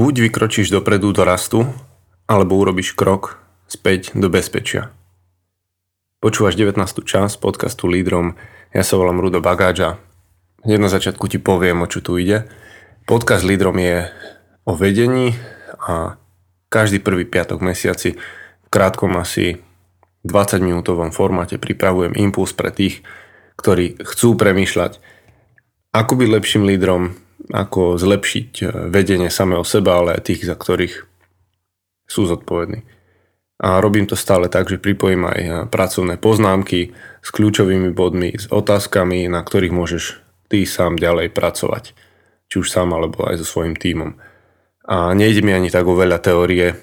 Buď 0.00 0.32
vykročíš 0.32 0.72
dopredu 0.72 1.12
do 1.12 1.28
rastu, 1.28 1.68
alebo 2.24 2.56
urobíš 2.56 2.96
krok 2.96 3.36
späť 3.68 4.16
do 4.16 4.32
bezpečia. 4.32 4.88
Počúvaš 6.24 6.56
19. 6.56 7.04
čas 7.04 7.36
podcastu 7.36 7.84
Lídrom, 7.84 8.32
ja 8.72 8.80
sa 8.80 8.96
volám 8.96 9.20
Rudo 9.20 9.44
Bagáča. 9.44 10.00
Hneď 10.64 10.80
na 10.80 10.88
začiatku 10.88 11.28
ti 11.28 11.36
poviem, 11.36 11.84
o 11.84 11.90
čo 11.92 12.00
tu 12.00 12.16
ide. 12.16 12.48
Podcast 13.04 13.44
Lídrom 13.44 13.76
je 13.76 14.08
o 14.64 14.72
vedení 14.72 15.36
a 15.84 16.16
každý 16.72 17.04
prvý 17.04 17.28
piatok 17.28 17.60
mesiaci 17.60 18.16
v 18.16 18.68
krátkom 18.72 19.20
asi 19.20 19.60
20 20.24 20.64
minútovom 20.64 21.12
formáte 21.12 21.60
pripravujem 21.60 22.16
impuls 22.16 22.56
pre 22.56 22.72
tých, 22.72 23.04
ktorí 23.60 24.00
chcú 24.00 24.32
premýšľať, 24.32 24.96
ako 25.92 26.12
byť 26.24 26.28
lepším 26.40 26.64
lídrom, 26.64 27.20
ako 27.48 27.96
zlepšiť 27.96 28.50
eh, 28.60 28.68
vedenie 28.92 29.32
samého 29.32 29.64
seba, 29.64 29.96
ale 30.02 30.20
aj 30.20 30.28
tých, 30.28 30.44
za 30.44 30.56
ktorých 30.58 31.08
sú 32.04 32.28
zodpovední. 32.28 32.84
A 33.60 33.76
robím 33.84 34.08
to 34.08 34.16
stále 34.16 34.48
tak, 34.48 34.72
že 34.72 34.80
pripojím 34.80 35.24
aj 35.24 35.40
eh, 35.40 35.52
pracovné 35.64 36.20
poznámky 36.20 36.92
s 37.24 37.28
kľúčovými 37.32 37.96
bodmi, 37.96 38.36
s 38.36 38.48
otázkami, 38.52 39.28
na 39.32 39.40
ktorých 39.40 39.72
môžeš 39.72 40.04
ty 40.52 40.68
sám 40.68 41.00
ďalej 41.00 41.32
pracovať. 41.32 41.96
Či 42.50 42.56
už 42.60 42.68
sám, 42.68 42.90
alebo 42.92 43.24
aj 43.30 43.38
so 43.40 43.46
svojím 43.46 43.78
tímom. 43.78 44.18
A 44.90 45.14
nejde 45.14 45.46
mi 45.46 45.54
ani 45.54 45.70
tak 45.70 45.86
o 45.86 45.94
veľa 45.94 46.18
teórie, 46.18 46.74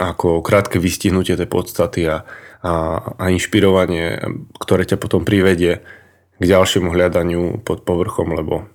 ako 0.00 0.42
krátke 0.42 0.82
vystihnutie 0.82 1.38
tej 1.38 1.46
podstaty 1.46 2.08
a, 2.10 2.26
a, 2.64 2.72
a 3.14 3.24
inšpirovanie, 3.30 4.18
ktoré 4.58 4.82
ťa 4.82 4.98
potom 4.98 5.22
privedie 5.22 5.84
k 6.40 6.42
ďalšiemu 6.42 6.90
hľadaniu 6.90 7.62
pod 7.62 7.86
povrchom, 7.86 8.34
lebo 8.34 8.66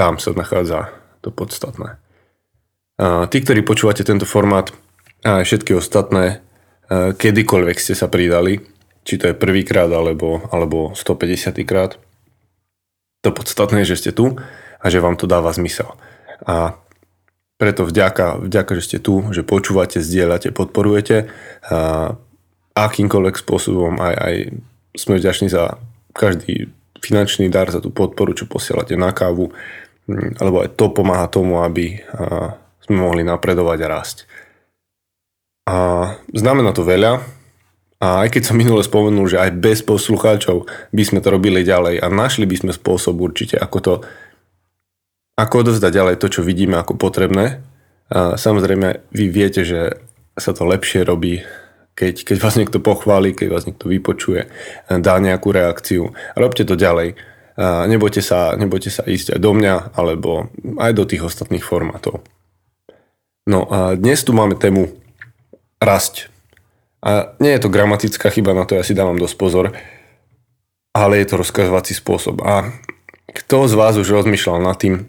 tam 0.00 0.16
sa 0.16 0.32
nachádza 0.32 0.88
to 1.20 1.28
podstatné. 1.28 2.00
A 2.96 3.28
tí, 3.28 3.44
ktorí 3.44 3.60
počúvate 3.60 4.00
tento 4.00 4.24
formát 4.24 4.72
a 5.20 5.44
všetky 5.44 5.76
ostatné, 5.76 6.40
kedykoľvek 6.88 7.76
ste 7.76 7.92
sa 7.92 8.08
pridali, 8.08 8.64
či 9.04 9.20
to 9.20 9.28
je 9.28 9.36
prvýkrát 9.36 9.92
alebo, 9.92 10.48
alebo 10.48 10.96
150 10.96 11.52
krát, 11.68 12.00
to 13.20 13.28
podstatné 13.28 13.84
je, 13.84 13.92
že 13.92 14.08
ste 14.08 14.10
tu 14.16 14.40
a 14.80 14.86
že 14.88 15.04
vám 15.04 15.20
to 15.20 15.28
dáva 15.28 15.52
zmysel. 15.52 15.92
A 16.48 16.80
preto 17.60 17.84
vďaka, 17.84 18.40
vďaka, 18.40 18.72
že 18.80 18.86
ste 18.88 18.98
tu, 19.04 19.28
že 19.36 19.44
počúvate, 19.44 20.00
zdieľate, 20.00 20.56
podporujete 20.56 21.28
a 21.68 22.16
akýmkoľvek 22.72 23.36
spôsobom 23.36 24.00
aj, 24.00 24.14
aj 24.16 24.34
sme 24.96 25.20
vďační 25.20 25.52
za 25.52 25.76
každý 26.16 26.72
finančný 27.04 27.52
dar, 27.52 27.68
za 27.68 27.84
tú 27.84 27.92
podporu, 27.92 28.32
čo 28.32 28.48
posielate 28.48 28.96
na 28.96 29.12
kávu, 29.12 29.52
Alebo 30.38 30.66
aj 30.66 30.74
to 30.74 30.90
pomáha 30.90 31.30
tomu, 31.30 31.62
aby 31.62 32.00
sme 32.84 32.96
mohli 33.00 33.22
napredovať 33.22 33.78
a 33.86 33.88
rásť. 33.88 34.18
A 35.70 35.76
znamená 36.34 36.74
to 36.74 36.82
veľa, 36.82 37.22
a 38.00 38.24
aj 38.24 38.32
keď 38.32 38.42
som 38.48 38.56
minule 38.56 38.80
spomenul, 38.80 39.28
že 39.28 39.36
aj 39.36 39.60
bez 39.60 39.84
poslucháčov 39.84 40.64
by 40.88 41.02
sme 41.04 41.20
to 41.20 41.28
robili 41.28 41.60
ďalej 41.60 42.00
a 42.00 42.08
našli 42.08 42.48
by 42.48 42.56
sme 42.56 42.72
spôsob 42.72 43.20
určite, 43.20 43.60
ako 43.60 43.78
to 43.78 43.92
ako 45.36 45.64
odovzdať 45.64 45.92
ďalej 45.92 46.16
to, 46.20 46.26
čo 46.28 46.40
vidíme 46.40 46.76
ako 46.80 46.96
potrebné. 46.96 47.60
A 48.12 48.36
samozrejme, 48.40 49.04
vy 49.12 49.24
viete, 49.28 49.64
že 49.64 50.00
sa 50.36 50.56
to 50.56 50.64
lepšie 50.64 51.04
robí, 51.04 51.44
keď, 51.92 52.24
keď 52.24 52.36
vás 52.40 52.56
niekto 52.56 52.80
pochváli, 52.80 53.36
keď 53.36 53.48
vás 53.52 53.64
niekto 53.68 53.88
vypočuje, 53.88 54.48
dá 54.88 55.14
nejakú 55.20 55.52
reakciu. 55.52 56.16
Robte 56.36 56.64
to 56.64 56.80
ďalej 56.80 57.16
nebojte 57.60 58.24
sa, 58.24 58.56
nebojte 58.56 58.88
sa 58.88 59.04
ísť 59.04 59.36
aj 59.36 59.40
do 59.44 59.52
mňa, 59.52 59.92
alebo 59.92 60.48
aj 60.80 60.92
do 60.96 61.04
tých 61.04 61.28
ostatných 61.28 61.60
formátov. 61.60 62.24
No 63.44 63.68
a 63.68 63.98
dnes 64.00 64.24
tu 64.24 64.32
máme 64.32 64.56
tému 64.56 64.88
rasť. 65.80 66.32
A 67.00 67.32
nie 67.40 67.52
je 67.56 67.62
to 67.64 67.72
gramatická 67.72 68.28
chyba, 68.28 68.56
na 68.56 68.68
to 68.68 68.76
ja 68.76 68.84
si 68.84 68.96
dávam 68.96 69.16
dosť 69.16 69.36
pozor, 69.40 69.66
ale 70.92 71.20
je 71.20 71.26
to 71.28 71.40
rozkazovací 71.40 71.96
spôsob. 71.96 72.44
A 72.44 72.72
kto 73.32 73.68
z 73.68 73.74
vás 73.76 73.96
už 73.96 74.08
rozmýšľal 74.08 74.60
nad 74.60 74.76
tým, 74.76 75.08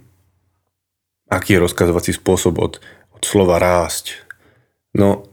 aký 1.28 1.60
je 1.60 1.64
rozkazovací 1.68 2.16
spôsob 2.16 2.60
od, 2.60 2.74
od 3.12 3.22
slova 3.24 3.60
rásť? 3.60 4.24
No, 4.96 5.28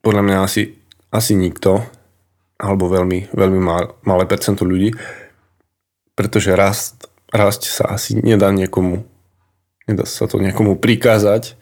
podľa 0.00 0.22
mňa 0.24 0.36
asi, 0.44 0.76
asi 1.12 1.32
nikto, 1.36 1.84
alebo 2.56 2.88
veľmi, 2.88 3.36
veľmi 3.36 3.60
malé 4.04 4.24
percento 4.24 4.64
ľudí, 4.64 4.96
pretože 6.16 6.56
rast, 6.56 7.06
rast 7.30 7.68
sa 7.68 7.92
asi 7.94 8.16
nedá 8.16 8.48
niekomu, 8.50 9.04
nedá 9.84 10.08
sa 10.08 10.24
to 10.24 10.40
niekomu 10.40 10.80
prikázať, 10.80 11.54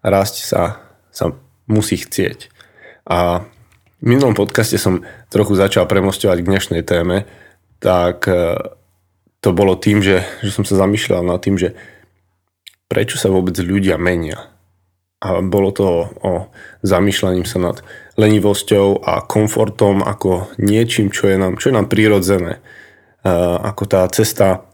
rast 0.00 0.40
sa, 0.40 0.80
sa 1.12 1.36
musí 1.68 2.00
chcieť. 2.00 2.48
A 3.04 3.44
v 4.00 4.04
minulom 4.04 4.32
podcaste 4.32 4.80
som 4.80 5.04
trochu 5.28 5.54
začal 5.54 5.84
premostovať 5.84 6.40
k 6.40 6.50
dnešnej 6.50 6.82
téme, 6.82 7.28
tak 7.78 8.24
e, 8.26 8.56
to 9.44 9.52
bolo 9.52 9.76
tým, 9.76 10.00
že, 10.00 10.24
že 10.40 10.50
som 10.50 10.64
sa 10.64 10.80
zamýšľal 10.80 11.22
nad 11.22 11.38
tým, 11.44 11.60
že 11.60 11.76
prečo 12.88 13.20
sa 13.20 13.28
vôbec 13.28 13.54
ľudia 13.60 14.00
menia. 14.00 14.50
A 15.18 15.42
bolo 15.42 15.74
to 15.74 16.14
o 16.22 16.32
zamýšľaním 16.86 17.44
sa 17.44 17.58
nad 17.58 17.76
lenivosťou 18.16 19.02
a 19.02 19.26
komfortom 19.26 20.00
ako 20.06 20.46
niečím, 20.62 21.10
čo 21.10 21.26
je 21.26 21.36
nám, 21.36 21.58
čo 21.58 21.70
je 21.70 21.76
nám 21.76 21.90
prirodzené 21.90 22.62
ako 23.60 23.84
tá 23.84 24.08
cesta 24.08 24.64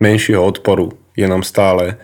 menšieho 0.00 0.40
odporu 0.40 0.96
je 1.12 1.28
nám 1.28 1.44
stále 1.44 2.00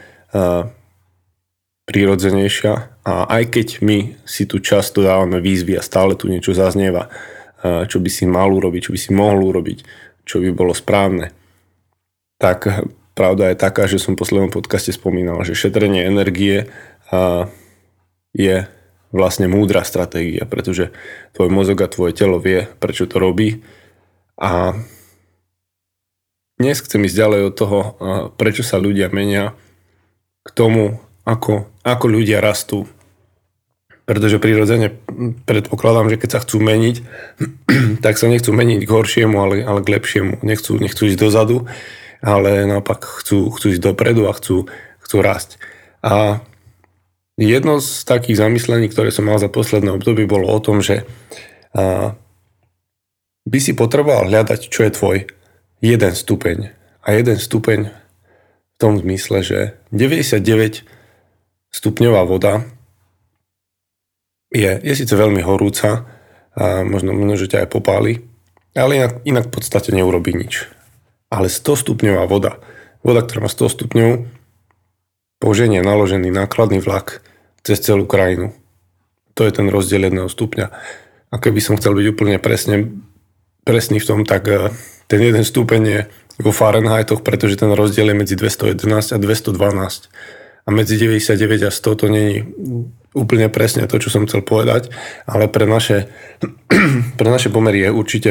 prírodzenejšia 1.86 2.74
a 3.06 3.12
aj 3.30 3.42
keď 3.54 3.68
my 3.80 4.18
si 4.26 4.44
tu 4.44 4.58
často 4.58 5.00
dávame 5.00 5.38
výzvy 5.40 5.78
a 5.78 5.86
stále 5.86 6.18
tu 6.18 6.26
niečo 6.28 6.52
zaznieva, 6.52 7.08
čo 7.62 8.02
by 8.02 8.10
si 8.10 8.26
mal 8.28 8.50
urobiť, 8.52 8.90
čo 8.90 8.92
by 8.92 8.98
si 9.00 9.10
mohol 9.14 9.48
urobiť, 9.48 9.78
čo 10.26 10.42
by 10.42 10.50
bolo 10.52 10.74
správne, 10.74 11.30
tak 12.36 12.84
pravda 13.16 13.54
je 13.54 13.56
taká, 13.56 13.88
že 13.88 14.02
som 14.02 14.12
v 14.12 14.20
poslednom 14.20 14.52
podcaste 14.52 14.92
spomínal, 14.92 15.40
že 15.46 15.56
šetrenie 15.56 16.04
energie 16.04 16.68
je 18.36 18.56
vlastne 19.14 19.48
múdra 19.48 19.86
stratégia, 19.86 20.44
pretože 20.44 20.92
tvoj 21.32 21.48
mozog 21.48 21.80
a 21.80 21.88
tvoje 21.88 22.12
telo 22.12 22.36
vie, 22.42 22.68
prečo 22.82 23.08
to 23.08 23.16
robí. 23.16 23.64
A 24.36 24.76
dnes 26.56 26.80
chcem 26.80 27.04
ísť 27.04 27.16
ďalej 27.20 27.40
od 27.52 27.54
toho, 27.54 27.78
prečo 28.40 28.64
sa 28.64 28.80
ľudia 28.80 29.12
menia 29.12 29.52
k 30.40 30.50
tomu, 30.56 31.04
ako, 31.28 31.68
ako 31.84 32.06
ľudia 32.08 32.40
rastú. 32.40 32.88
Pretože 34.08 34.40
prirodzene 34.40 34.94
predpokladám, 35.44 36.08
že 36.08 36.16
keď 36.16 36.30
sa 36.32 36.40
chcú 36.40 36.62
meniť, 36.64 36.96
tak 38.04 38.16
sa 38.16 38.30
nechcú 38.30 38.56
meniť 38.56 38.88
k 38.88 38.90
horšiemu, 38.90 39.36
ale, 39.36 39.54
ale 39.66 39.84
k 39.84 39.92
lepšiemu. 40.00 40.40
Nechcú, 40.40 40.80
nechcú 40.80 41.02
ísť 41.10 41.20
dozadu, 41.20 41.68
ale 42.24 42.64
naopak 42.64 43.04
chcú, 43.04 43.52
chcú 43.52 43.66
ísť 43.76 43.82
dopredu 43.92 44.24
a 44.30 44.32
chcú, 44.32 44.64
chcú 45.04 45.16
rásť. 45.20 45.60
A 46.00 46.40
jedno 47.36 47.84
z 47.84 48.06
takých 48.08 48.40
zamyslení, 48.40 48.88
ktoré 48.88 49.12
som 49.12 49.28
mal 49.28 49.36
za 49.36 49.52
posledné 49.52 49.92
obdobie, 49.92 50.24
bolo 50.24 50.48
o 50.48 50.58
tom, 50.62 50.80
že 50.80 51.04
by 53.44 53.58
si 53.60 53.76
potreboval 53.76 54.32
hľadať, 54.32 54.72
čo 54.72 54.86
je 54.86 54.96
tvoj 54.96 55.18
jeden 55.80 56.12
stupeň. 56.12 56.72
A 57.06 57.14
jeden 57.14 57.38
stupeň 57.38 57.90
v 57.90 58.76
tom 58.76 58.98
zmysle, 59.00 59.40
že 59.40 59.58
99 59.92 60.84
stupňová 61.72 62.22
voda 62.28 62.64
je, 64.52 64.70
je 64.80 64.94
síce 64.96 65.12
veľmi 65.12 65.44
horúca 65.44 66.08
a 66.56 66.82
možno, 66.82 67.12
možno 67.12 67.36
že 67.36 67.50
ťa 67.52 67.66
aj 67.66 67.68
popáli, 67.68 68.12
ale 68.76 69.00
inak, 69.00 69.12
inak 69.24 69.44
v 69.48 69.54
podstate 69.60 69.92
neurobi 69.92 70.32
nič. 70.36 70.68
Ale 71.28 71.52
100 71.52 71.84
stupňová 71.84 72.24
voda, 72.28 72.60
voda, 73.04 73.20
ktorá 73.24 73.44
má 73.44 73.50
100 73.50 73.76
stupňov, 73.76 74.10
poženie 75.40 75.84
naložený 75.84 76.32
nákladný 76.32 76.80
vlak 76.80 77.20
cez 77.60 77.80
celú 77.82 78.08
krajinu. 78.08 78.56
To 79.36 79.44
je 79.44 79.52
ten 79.52 79.68
rozdiel 79.68 80.08
jedného 80.08 80.32
stupňa. 80.32 80.66
A 81.28 81.34
keby 81.36 81.60
som 81.60 81.76
chcel 81.76 81.92
byť 81.92 82.06
úplne 82.08 82.36
presne, 82.40 82.88
presný 83.66 84.00
v 84.00 84.08
tom, 84.08 84.20
tak 84.24 84.48
eh, 84.48 84.72
ten 85.06 85.22
jeden 85.22 85.44
stupeň 85.46 85.82
je 85.86 86.00
vo 86.42 86.52
Fahrenheitoch, 86.52 87.24
pretože 87.24 87.56
ten 87.56 87.72
rozdiel 87.72 88.12
je 88.12 88.16
medzi 88.16 88.34
211 88.36 89.14
a 89.14 89.18
212. 89.18 90.10
A 90.66 90.68
medzi 90.74 90.98
99 90.98 91.62
a 91.62 91.70
100 91.70 91.94
to 91.94 92.06
není 92.10 92.42
úplne 93.14 93.46
presne 93.48 93.86
to, 93.86 94.02
čo 94.02 94.10
som 94.10 94.26
chcel 94.26 94.42
povedať, 94.42 94.90
ale 95.24 95.46
pre 95.46 95.64
naše, 95.64 96.10
pre 97.18 97.28
naše 97.30 97.48
pomery 97.48 97.86
je 97.86 97.90
určite 97.94 98.30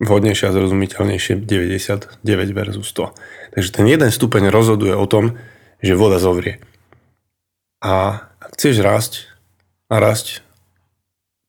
vhodnejšie 0.00 0.48
a 0.48 0.54
zrozumiteľnejšie 0.54 1.42
99 1.42 2.22
versus 2.54 2.86
100. 2.94 3.58
Takže 3.58 3.70
ten 3.74 3.86
jeden 3.90 4.10
stupeň 4.12 4.54
rozhoduje 4.54 4.94
o 4.94 5.06
tom, 5.08 5.34
že 5.82 5.98
voda 5.98 6.22
zovrie. 6.22 6.62
A 7.82 8.24
ak 8.40 8.56
chceš 8.56 8.80
rásť 8.80 9.12
a 9.90 10.00
rásť 10.00 10.46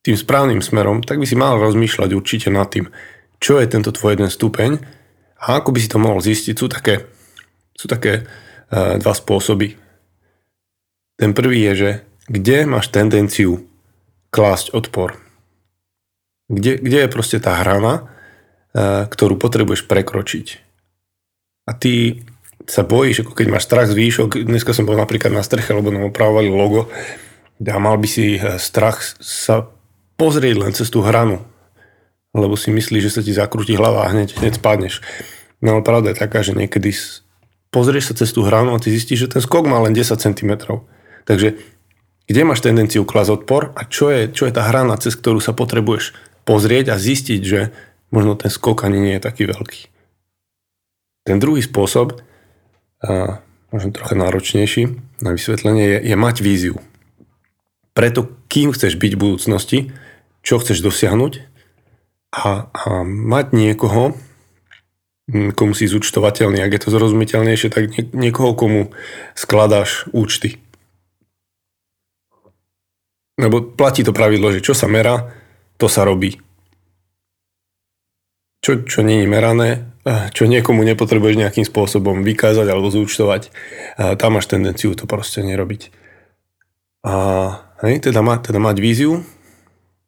tým 0.04 0.16
správnym 0.16 0.64
smerom, 0.64 1.04
tak 1.04 1.20
by 1.20 1.26
si 1.28 1.36
mal 1.36 1.60
rozmýšľať 1.60 2.10
určite 2.16 2.48
nad 2.48 2.72
tým, 2.72 2.88
čo 3.38 3.62
je 3.62 3.70
tento 3.70 3.94
tvoj 3.94 4.18
jeden 4.18 4.30
stupeň 4.32 4.82
a 5.38 5.62
ako 5.62 5.70
by 5.74 5.80
si 5.82 5.90
to 5.90 6.02
mohol 6.02 6.22
zistiť, 6.22 6.56
sú 6.58 6.68
také, 6.70 7.06
sú 7.78 7.86
také 7.86 8.26
uh, 8.26 8.98
dva 8.98 9.14
spôsoby. 9.14 9.78
Ten 11.18 11.34
prvý 11.34 11.66
je, 11.70 11.74
že 11.74 11.92
kde 12.28 12.68
máš 12.68 12.92
tendenciu 12.92 13.66
klásť 14.30 14.76
odpor. 14.76 15.18
Kde, 16.52 16.80
kde 16.80 16.98
je 17.08 17.10
proste 17.12 17.40
tá 17.42 17.60
hrana, 17.60 18.08
e, 18.72 19.08
ktorú 19.08 19.36
potrebuješ 19.36 19.88
prekročiť. 19.88 20.48
A 21.68 21.76
ty 21.76 22.24
sa 22.68 22.84
bojíš, 22.84 23.24
ako 23.24 23.34
keď 23.36 23.48
máš 23.52 23.68
strach 23.68 23.88
z 23.92 23.96
výšok, 23.96 24.44
dneska 24.48 24.72
som 24.76 24.88
bol 24.88 25.00
napríklad 25.00 25.32
na 25.32 25.44
streche, 25.44 25.76
lebo 25.76 25.92
nám 25.92 26.12
opravovali 26.12 26.52
logo 26.52 26.92
a 27.58 27.78
mal 27.80 27.98
by 28.00 28.08
si 28.08 28.38
e, 28.38 28.60
strach 28.60 29.04
sa 29.20 29.68
pozrieť 30.20 30.56
len 30.60 30.72
cez 30.76 30.92
tú 30.92 31.04
hranu, 31.04 31.44
lebo 32.38 32.54
si 32.54 32.70
myslíš, 32.70 33.04
že 33.10 33.14
sa 33.18 33.22
ti 33.26 33.34
zakrúti 33.34 33.74
hlava 33.74 34.06
a 34.06 34.12
hneď, 34.14 34.38
hneď 34.38 34.62
spadneš. 34.62 35.02
No 35.60 35.78
ale 35.78 35.82
pravda 35.82 36.14
je 36.14 36.22
taká, 36.22 36.46
že 36.46 36.54
niekedy 36.54 36.94
pozrieš 37.74 38.14
sa 38.14 38.24
cez 38.24 38.30
tú 38.30 38.46
hranu 38.46 38.78
a 38.78 38.82
ty 38.82 38.94
zistíš, 38.94 39.28
že 39.28 39.32
ten 39.38 39.42
skok 39.42 39.66
má 39.66 39.82
len 39.82 39.98
10 39.98 40.14
cm. 40.14 40.52
Takže 41.26 41.58
kde 42.28 42.42
máš 42.44 42.62
tendenciu 42.62 43.08
klas 43.08 43.32
odpor 43.32 43.74
a 43.74 43.88
čo 43.88 44.12
je, 44.12 44.30
čo 44.30 44.46
je 44.46 44.54
tá 44.54 44.68
hrana, 44.68 45.00
cez 45.00 45.16
ktorú 45.16 45.42
sa 45.42 45.56
potrebuješ 45.56 46.14
pozrieť 46.44 46.94
a 46.94 47.02
zistiť, 47.02 47.42
že 47.42 47.74
možno 48.14 48.38
ten 48.40 48.52
skok 48.52 48.84
ani 48.88 49.00
nie 49.00 49.14
je 49.18 49.26
taký 49.26 49.48
veľký. 49.48 49.82
Ten 51.28 51.44
druhý 51.44 51.60
spôsob, 51.60 52.24
a 53.04 53.44
možno 53.72 53.92
trocha 53.92 54.16
náročnejší 54.16 54.96
na 55.20 55.36
vysvetlenie, 55.36 55.84
je, 55.84 55.98
je 56.14 56.16
mať 56.16 56.36
víziu. 56.40 56.80
Preto, 57.92 58.30
kým 58.48 58.72
chceš 58.72 58.96
byť 58.96 59.12
v 59.18 59.22
budúcnosti, 59.22 59.80
čo 60.46 60.62
chceš 60.62 60.80
dosiahnuť 60.86 61.57
a, 62.34 62.68
a 62.72 62.90
mať 63.06 63.56
niekoho, 63.56 64.16
komu 65.28 65.76
si 65.76 65.92
zúčtovateľný, 65.92 66.64
ak 66.64 66.72
je 66.72 66.82
to 66.88 66.90
zrozumiteľnejšie, 66.96 67.68
tak 67.68 67.92
niekoho, 68.16 68.56
komu 68.56 68.96
skladáš 69.36 70.08
účty. 70.16 70.60
Lebo 73.38 73.62
platí 73.62 74.02
to 74.08 74.16
pravidlo, 74.16 74.50
že 74.56 74.64
čo 74.64 74.72
sa 74.72 74.88
merá, 74.88 75.30
to 75.78 75.92
sa 75.92 76.08
robí. 76.08 76.40
Čo, 78.64 78.88
čo 78.88 79.06
nie 79.06 79.28
merané, 79.30 79.94
čo 80.34 80.50
niekomu 80.50 80.82
nepotrebuješ 80.82 81.36
nejakým 81.38 81.66
spôsobom 81.68 82.26
vykázať 82.26 82.66
alebo 82.66 82.90
zúčtovať, 82.90 83.52
tam 84.18 84.40
máš 84.40 84.50
tendenciu 84.50 84.96
to 84.96 85.06
proste 85.06 85.44
nerobiť. 85.44 85.92
A 87.06 87.14
hej, 87.86 88.10
teda, 88.10 88.26
ma, 88.26 88.42
teda 88.42 88.58
mať 88.58 88.82
víziu, 88.82 89.22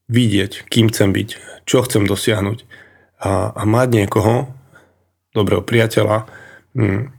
vidieť, 0.10 0.68
kým 0.68 0.90
chcem 0.90 1.14
byť, 1.14 1.30
čo 1.70 1.86
chcem 1.86 2.10
dosiahnuť 2.10 2.66
a, 3.22 3.54
a 3.54 3.64
mať 3.64 3.88
niekoho, 4.04 4.50
dobrého 5.32 5.62
priateľa, 5.62 6.26
hm, 6.74 7.14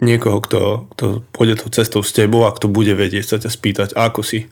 niekoho, 0.00 0.38
kto, 0.40 0.88
kto 0.94 1.04
pôjde 1.34 1.62
to 1.62 1.66
cestou 1.74 2.00
s 2.00 2.14
tebou 2.14 2.46
a 2.46 2.54
kto 2.54 2.70
bude 2.70 2.94
vedieť 2.94 3.24
sa 3.26 3.36
ťa 3.42 3.50
spýtať, 3.50 3.88
ako 3.98 4.22
si, 4.22 4.46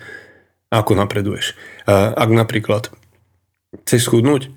ako 0.69 0.99
napreduješ. 0.99 1.55
Ak 1.87 2.29
napríklad 2.29 2.91
chceš 3.87 4.11
schudnúť, 4.11 4.51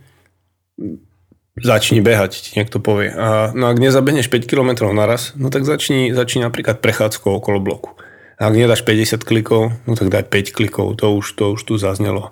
začni 1.60 2.00
behať, 2.00 2.31
ti 2.40 2.50
niekto 2.56 2.80
povie. 2.80 3.12
A, 3.12 3.51
no 3.51 3.69
ak 3.69 3.78
nezabehneš 3.78 4.31
5 4.31 4.48
km 4.50 4.90
naraz, 4.96 5.36
no 5.36 5.51
tak 5.51 5.68
začni, 5.68 6.16
začni 6.16 6.42
napríklad 6.42 6.80
prechádzkou 6.80 7.30
okolo 7.30 7.60
bloku. 7.60 7.92
A 8.40 8.48
ak 8.48 8.56
nedáš 8.56 8.88
50 8.88 9.28
klikov, 9.28 9.75
no 9.84 9.94
tak 10.00 10.07
daj 10.07 10.31
5 10.31 10.56
klikov, 10.56 10.96
to 10.96 11.12
už, 11.12 11.36
to 11.36 11.60
už 11.60 11.62
tu 11.68 11.75
zaznelo. 11.75 12.31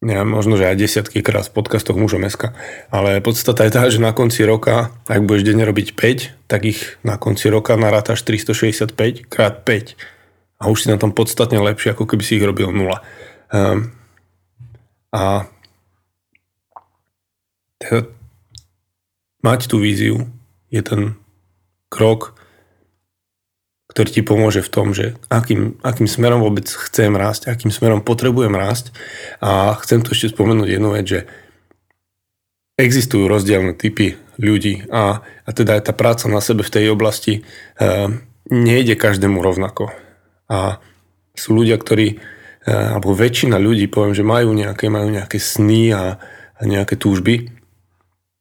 Ja, 0.00 0.24
možno, 0.24 0.56
že 0.56 0.64
aj 0.64 0.80
desiatky 0.80 1.20
krát 1.20 1.52
v 1.52 1.60
podcastoch 1.60 1.92
mužom 1.92 2.24
SK. 2.24 2.56
Ale 2.88 3.20
podstata 3.20 3.68
je 3.68 3.72
tá, 3.76 3.84
že 3.92 4.00
na 4.00 4.16
konci 4.16 4.48
roka, 4.48 4.96
ak 5.04 5.28
budeš 5.28 5.52
denne 5.52 5.68
robiť 5.68 5.92
5, 5.92 6.48
tak 6.48 6.64
ich 6.64 6.96
na 7.04 7.20
konci 7.20 7.52
roka 7.52 7.76
narátaš 7.76 8.24
365 8.24 8.96
krát 9.28 9.60
5 9.60 10.00
a 10.56 10.72
už 10.72 10.84
si 10.84 10.88
na 10.88 10.96
tom 10.96 11.12
podstatne 11.12 11.60
lepšie, 11.60 11.92
ako 11.92 12.08
keby 12.08 12.24
si 12.24 12.40
ich 12.40 12.44
robil 12.48 12.72
nula. 12.72 13.04
Um, 13.52 13.92
a 15.12 15.44
teda 17.76 18.08
mať 19.44 19.68
tú 19.68 19.84
víziu 19.84 20.32
je 20.72 20.80
ten 20.80 21.20
krok, 21.92 22.39
ktorý 23.90 24.08
ti 24.08 24.22
pomôže 24.22 24.62
v 24.62 24.70
tom, 24.70 24.94
že 24.94 25.18
akým, 25.26 25.82
akým 25.82 26.06
smerom 26.06 26.46
vôbec 26.46 26.70
chcem 26.70 27.10
rásť, 27.10 27.50
akým 27.50 27.74
smerom 27.74 28.06
potrebujem 28.06 28.54
rásť. 28.54 28.94
A 29.42 29.74
chcem 29.82 29.98
tu 30.06 30.14
ešte 30.14 30.30
spomenúť 30.30 30.78
jednu 30.78 30.94
vec, 30.94 31.06
že 31.10 31.20
existujú 32.78 33.26
rozdielne 33.26 33.74
typy 33.74 34.14
ľudí 34.40 34.88
a, 34.88 35.20
a 35.20 35.50
teda 35.50 35.76
aj 35.76 35.90
tá 35.90 35.92
práca 35.92 36.30
na 36.30 36.40
sebe 36.40 36.64
v 36.64 36.72
tej 36.72 36.94
oblasti 36.94 37.42
e, 37.42 37.90
nejde 38.48 38.96
každému 38.96 39.42
rovnako. 39.42 39.92
A 40.48 40.80
sú 41.36 41.52
ľudia, 41.52 41.76
ktorí, 41.76 42.16
e, 42.64 42.70
alebo 42.70 43.12
väčšina 43.12 43.60
ľudí, 43.60 43.90
poviem, 43.90 44.16
že 44.16 44.24
majú 44.24 44.56
nejaké, 44.56 44.88
majú 44.88 45.12
nejaké 45.12 45.36
sny 45.36 45.92
a, 45.92 46.16
a 46.56 46.62
nejaké 46.64 46.96
túžby, 46.96 47.52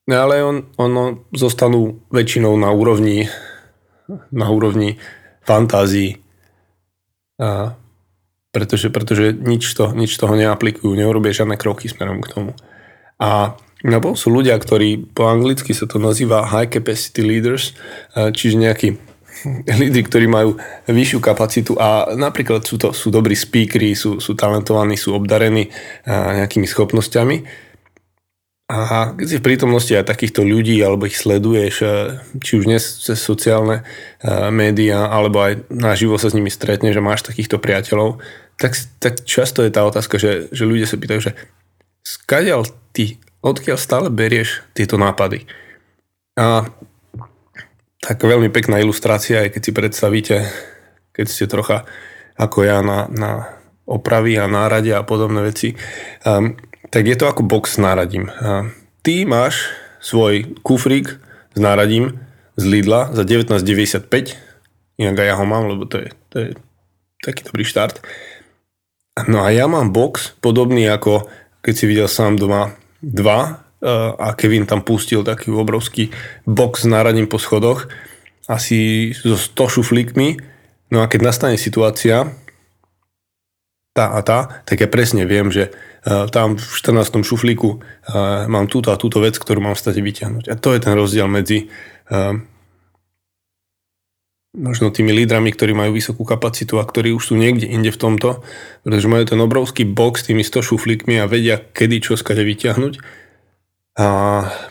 ale 0.09 0.41
on, 0.41 0.71
ono 0.79 1.29
zostanú 1.35 2.01
väčšinou 2.09 2.55
na 2.57 2.73
úrovni, 2.73 3.29
na 4.33 4.47
úrovni 4.49 4.97
fantázií. 5.49 6.21
A 7.41 7.73
pretože, 8.49 8.89
pretože 8.89 9.29
nič, 9.33 9.61
to, 9.77 9.93
nič 9.93 10.17
toho 10.17 10.33
neaplikujú, 10.33 10.89
neurobia 10.97 11.33
žiadne 11.33 11.53
kroky 11.53 11.85
smerom 11.85 12.21
k 12.25 12.33
tomu. 12.33 12.51
A 13.21 13.53
nebo 13.85 14.17
sú 14.17 14.33
ľudia, 14.33 14.57
ktorí 14.57 15.13
po 15.13 15.29
anglicky 15.29 15.71
sa 15.77 15.85
to 15.85 16.01
nazýva 16.01 16.49
high 16.49 16.67
capacity 16.67 17.21
leaders, 17.21 17.77
čiže 18.17 18.57
nejakí 18.57 18.87
lídry, 19.81 20.01
ktorí 20.01 20.25
majú 20.25 20.57
vyššiu 20.89 21.19
kapacitu 21.21 21.77
a 21.77 22.17
napríklad 22.17 22.65
sú 22.65 22.81
to 22.81 22.89
sú 22.91 23.13
dobrí 23.13 23.37
speakery, 23.37 23.93
sú, 23.93 24.17
sú 24.17 24.33
talentovaní, 24.33 24.97
sú 24.97 25.13
obdarení 25.13 25.69
nejakými 26.09 26.65
schopnosťami. 26.65 27.68
A 28.69 29.17
keď 29.17 29.25
si 29.25 29.39
v 29.41 29.47
prítomnosti 29.49 29.89
aj 29.89 30.05
takýchto 30.05 30.45
ľudí, 30.45 30.77
alebo 30.85 31.09
ich 31.09 31.17
sleduješ, 31.17 31.81
či 32.37 32.51
už 32.61 32.69
dnes 32.69 33.01
cez 33.01 33.17
sociálne 33.17 33.81
médiá, 34.53 35.09
alebo 35.09 35.41
aj 35.41 35.65
naživo 35.73 36.21
sa 36.21 36.29
s 36.29 36.37
nimi 36.37 36.53
stretne, 36.53 36.93
že 36.93 37.01
máš 37.01 37.25
takýchto 37.25 37.57
priateľov, 37.57 38.21
tak, 38.61 38.77
tak 39.01 39.25
často 39.25 39.65
je 39.65 39.73
tá 39.73 39.81
otázka, 39.89 40.21
že, 40.21 40.53
že 40.53 40.69
ľudia 40.69 40.85
sa 40.85 41.01
pýtajú, 41.01 41.17
že 41.17 41.33
skadiaľ 42.05 42.69
ty, 42.93 43.17
odkiaľ 43.41 43.77
stále 43.81 44.13
berieš 44.13 44.61
tieto 44.77 45.01
nápady? 45.01 45.49
A 46.37 46.69
tak 48.05 48.21
veľmi 48.21 48.53
pekná 48.53 48.77
ilustrácia 48.77 49.49
je, 49.49 49.51
keď 49.57 49.61
si 49.65 49.71
predstavíte, 49.73 50.35
keď 51.09 51.25
ste 51.25 51.49
trocha 51.49 51.89
ako 52.37 52.69
ja 52.69 52.85
na, 52.85 53.09
na 53.09 53.31
opravy 53.89 54.37
a 54.37 54.45
nárade 54.45 54.93
a 54.93 55.01
podobné 55.01 55.41
veci, 55.41 55.73
um, 56.21 56.53
tak 56.89 57.05
je 57.05 57.15
to 57.15 57.25
ako 57.29 57.45
box 57.45 57.77
s 57.77 57.79
náradím. 57.81 58.29
A 58.41 58.69
ty 59.05 59.25
máš 59.25 59.69
svoj 60.01 60.57
kufrík 60.65 61.17
s 61.53 61.59
náradím 61.59 62.19
z 62.59 62.63
Lidla 62.67 63.13
za 63.15 63.23
19,95, 63.23 64.35
inak 64.99 65.15
aj 65.15 65.27
ja 65.27 65.35
ho 65.39 65.45
mám, 65.47 65.69
lebo 65.71 65.87
to 65.87 66.01
je, 66.01 66.09
to 66.29 66.35
je 66.39 66.49
taký 67.23 67.47
dobrý 67.47 67.63
štart. 67.63 68.03
No 69.27 69.43
a 69.43 69.51
ja 69.51 69.67
mám 69.67 69.91
box 69.91 70.35
podobný 70.39 70.87
ako 70.87 71.27
keď 71.59 71.73
si 71.75 71.85
videl 71.87 72.07
sám 72.07 72.39
doma 72.39 72.75
2 73.03 73.83
a 74.19 74.27
Kevin 74.35 74.67
tam 74.67 74.83
pustil 74.83 75.23
taký 75.23 75.51
obrovský 75.55 76.11
box 76.43 76.83
s 76.83 76.91
náradím 76.91 77.27
po 77.31 77.39
schodoch, 77.39 77.87
asi 78.47 79.11
so 79.15 79.39
100 79.39 79.79
šuflíkmi, 79.79 80.29
no 80.91 80.99
a 81.03 81.07
keď 81.07 81.31
nastane 81.31 81.55
situácia, 81.55 82.27
tá 83.93 84.15
a 84.15 84.19
tá, 84.21 84.63
tak 84.63 84.81
ja 84.81 84.89
presne 84.89 85.25
viem, 85.25 85.49
že 85.49 85.73
tam 86.05 86.55
v 86.55 86.63
14. 86.63 87.25
šuflíku 87.25 87.83
mám 88.47 88.71
túto 88.71 88.95
a 88.95 88.99
túto 89.01 89.19
vec, 89.19 89.35
ktorú 89.35 89.59
mám 89.59 89.75
v 89.75 89.81
state 89.83 89.99
vyťahnuť. 89.99 90.45
A 90.47 90.55
to 90.55 90.71
je 90.71 90.79
ten 90.79 90.93
rozdiel 90.95 91.27
medzi 91.27 91.67
možno 94.55 94.89
tými 94.89 95.13
lídrami, 95.13 95.53
ktorí 95.53 95.77
majú 95.77 95.93
vysokú 95.93 96.25
kapacitu 96.25 96.81
a 96.81 96.87
ktorí 96.87 97.13
už 97.13 97.33
sú 97.33 97.35
niekde 97.37 97.69
inde 97.69 97.93
v 97.93 98.01
tomto, 98.01 98.41
pretože 98.81 99.05
majú 99.05 99.23
ten 99.29 99.37
obrovský 99.37 99.85
box 99.85 100.25
s 100.25 100.27
tými 100.33 100.41
100 100.41 100.73
šuflíkmi 100.73 101.21
a 101.21 101.29
vedia, 101.29 101.61
kedy 101.61 102.01
čo 102.01 102.17
skade 102.17 102.41
vyťahnuť 102.41 102.93
a 103.99 104.07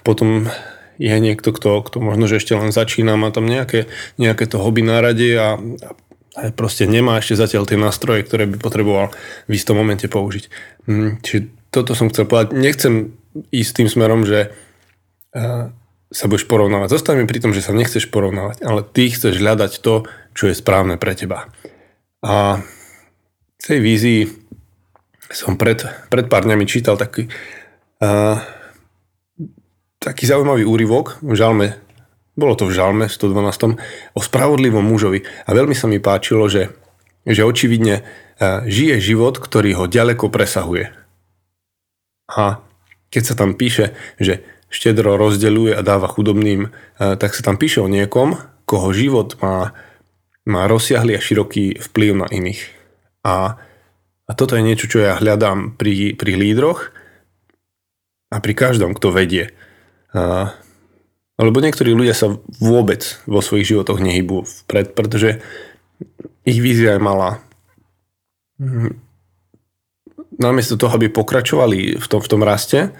potom 0.02 0.48
je 0.98 1.14
niekto, 1.14 1.54
kto, 1.54 1.84
kto 1.86 2.02
možno, 2.02 2.26
že 2.26 2.42
ešte 2.42 2.58
len 2.58 2.74
začína, 2.74 3.14
má 3.14 3.30
tam 3.30 3.46
nejaké, 3.46 3.86
nejaké 4.18 4.50
to 4.50 4.58
hobby 4.58 4.82
na 4.82 4.98
rade 4.98 5.30
a, 5.38 5.54
a 5.54 5.90
proste 6.56 6.84
nemá 6.84 7.18
ešte 7.18 7.38
zatiaľ 7.38 7.64
tie 7.64 7.78
nástroje, 7.80 8.24
ktoré 8.26 8.44
by 8.48 8.56
potreboval 8.60 9.14
v 9.48 9.52
istom 9.54 9.78
momente 9.78 10.10
použiť. 10.10 10.44
Hm, 10.88 11.24
čiže 11.24 11.40
toto 11.72 11.92
som 11.92 12.08
chcel 12.08 12.24
povedať. 12.24 12.56
Nechcem 12.56 13.16
ísť 13.52 13.72
tým 13.84 13.88
smerom, 13.88 14.24
že 14.24 14.52
sa 16.08 16.24
budeš 16.24 16.48
porovnávať. 16.48 16.88
Zostaň 16.88 17.22
mi 17.22 17.26
pri 17.28 17.40
tom, 17.44 17.52
že 17.52 17.60
sa 17.60 17.76
nechceš 17.76 18.08
porovnávať, 18.08 18.64
ale 18.64 18.80
ty 18.80 19.12
chceš 19.12 19.36
hľadať 19.36 19.84
to, 19.84 20.08
čo 20.32 20.48
je 20.48 20.56
správne 20.56 20.96
pre 20.96 21.12
teba. 21.12 21.52
A 22.24 22.64
v 23.58 23.64
tej 23.64 23.78
vízii 23.84 24.22
som 25.28 25.60
pred, 25.60 25.84
pred 26.08 26.24
pár 26.24 26.48
dňami 26.48 26.64
čítal 26.64 26.96
taký 26.96 27.28
uh, 28.00 28.40
taký 30.00 30.24
zaujímavý 30.24 30.64
úryvok 30.64 31.20
v 31.20 31.36
žalme, 31.36 31.76
bolo 32.38 32.54
to 32.54 32.70
v 32.70 32.78
žalme 32.78 33.10
112, 33.10 34.14
o 34.14 34.20
spravodlivom 34.22 34.86
mužovi. 34.86 35.26
A 35.44 35.50
veľmi 35.50 35.74
sa 35.74 35.90
mi 35.90 35.98
páčilo, 35.98 36.46
že 36.46 36.70
že 37.28 37.44
očividne 37.44 38.08
žije 38.64 38.96
život, 39.04 39.36
ktorý 39.36 39.76
ho 39.76 39.84
ďaleko 39.84 40.32
presahuje. 40.32 40.88
A 42.32 42.64
keď 43.12 43.22
sa 43.24 43.34
tam 43.36 43.52
píše, 43.52 43.92
že 44.16 44.40
štedro 44.72 45.20
rozdeľuje 45.20 45.76
a 45.76 45.84
dáva 45.84 46.08
chudobným, 46.08 46.72
tak 46.96 47.36
sa 47.36 47.42
tam 47.44 47.60
píše 47.60 47.84
o 47.84 47.88
niekom, 47.88 48.36
koho 48.64 48.88
život 48.92 49.36
má, 49.40 49.76
má 50.44 50.68
rozsiahly 50.68 51.16
a 51.16 51.24
široký 51.24 51.80
vplyv 51.80 52.12
na 52.16 52.26
iných. 52.28 52.62
A, 53.24 53.56
a 54.28 54.30
toto 54.36 54.56
je 54.56 54.64
niečo, 54.64 54.88
čo 54.88 55.04
ja 55.04 55.16
hľadám 55.16 55.76
pri, 55.76 56.16
pri 56.16 56.32
lídroch 56.36 56.92
a 58.28 58.36
pri 58.44 58.52
každom, 58.52 58.92
kto 58.92 59.08
vedie. 59.08 59.56
A, 60.12 60.52
lebo 61.38 61.62
niektorí 61.62 61.94
ľudia 61.94 62.18
sa 62.18 62.34
vôbec 62.58 63.22
vo 63.30 63.38
svojich 63.38 63.70
životoch 63.70 64.02
nehybú 64.02 64.42
vpred, 64.42 64.98
pretože 64.98 65.38
ich 66.42 66.58
vízia 66.58 66.98
je 66.98 67.02
malá. 67.02 67.38
Mhm. 68.58 69.06
Namiesto 70.38 70.78
toho, 70.78 70.94
aby 70.94 71.10
pokračovali 71.10 71.98
v 71.98 72.06
tom, 72.06 72.22
v 72.22 72.30
tom 72.30 72.46
raste 72.46 72.94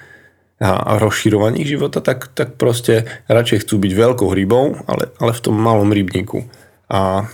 a, 0.59 0.71
a 0.75 0.93
rozširovaní 0.99 1.63
života, 1.63 2.03
tak, 2.03 2.35
tak 2.35 2.59
proste 2.59 3.07
radšej 3.31 3.63
chcú 3.63 3.79
byť 3.79 3.93
veľkou 3.95 4.31
rybou, 4.35 4.75
ale, 4.91 5.15
ale 5.23 5.31
v 5.31 5.43
tom 5.43 5.55
malom 5.55 5.95
rybníku. 5.95 6.43
A, 6.91 7.31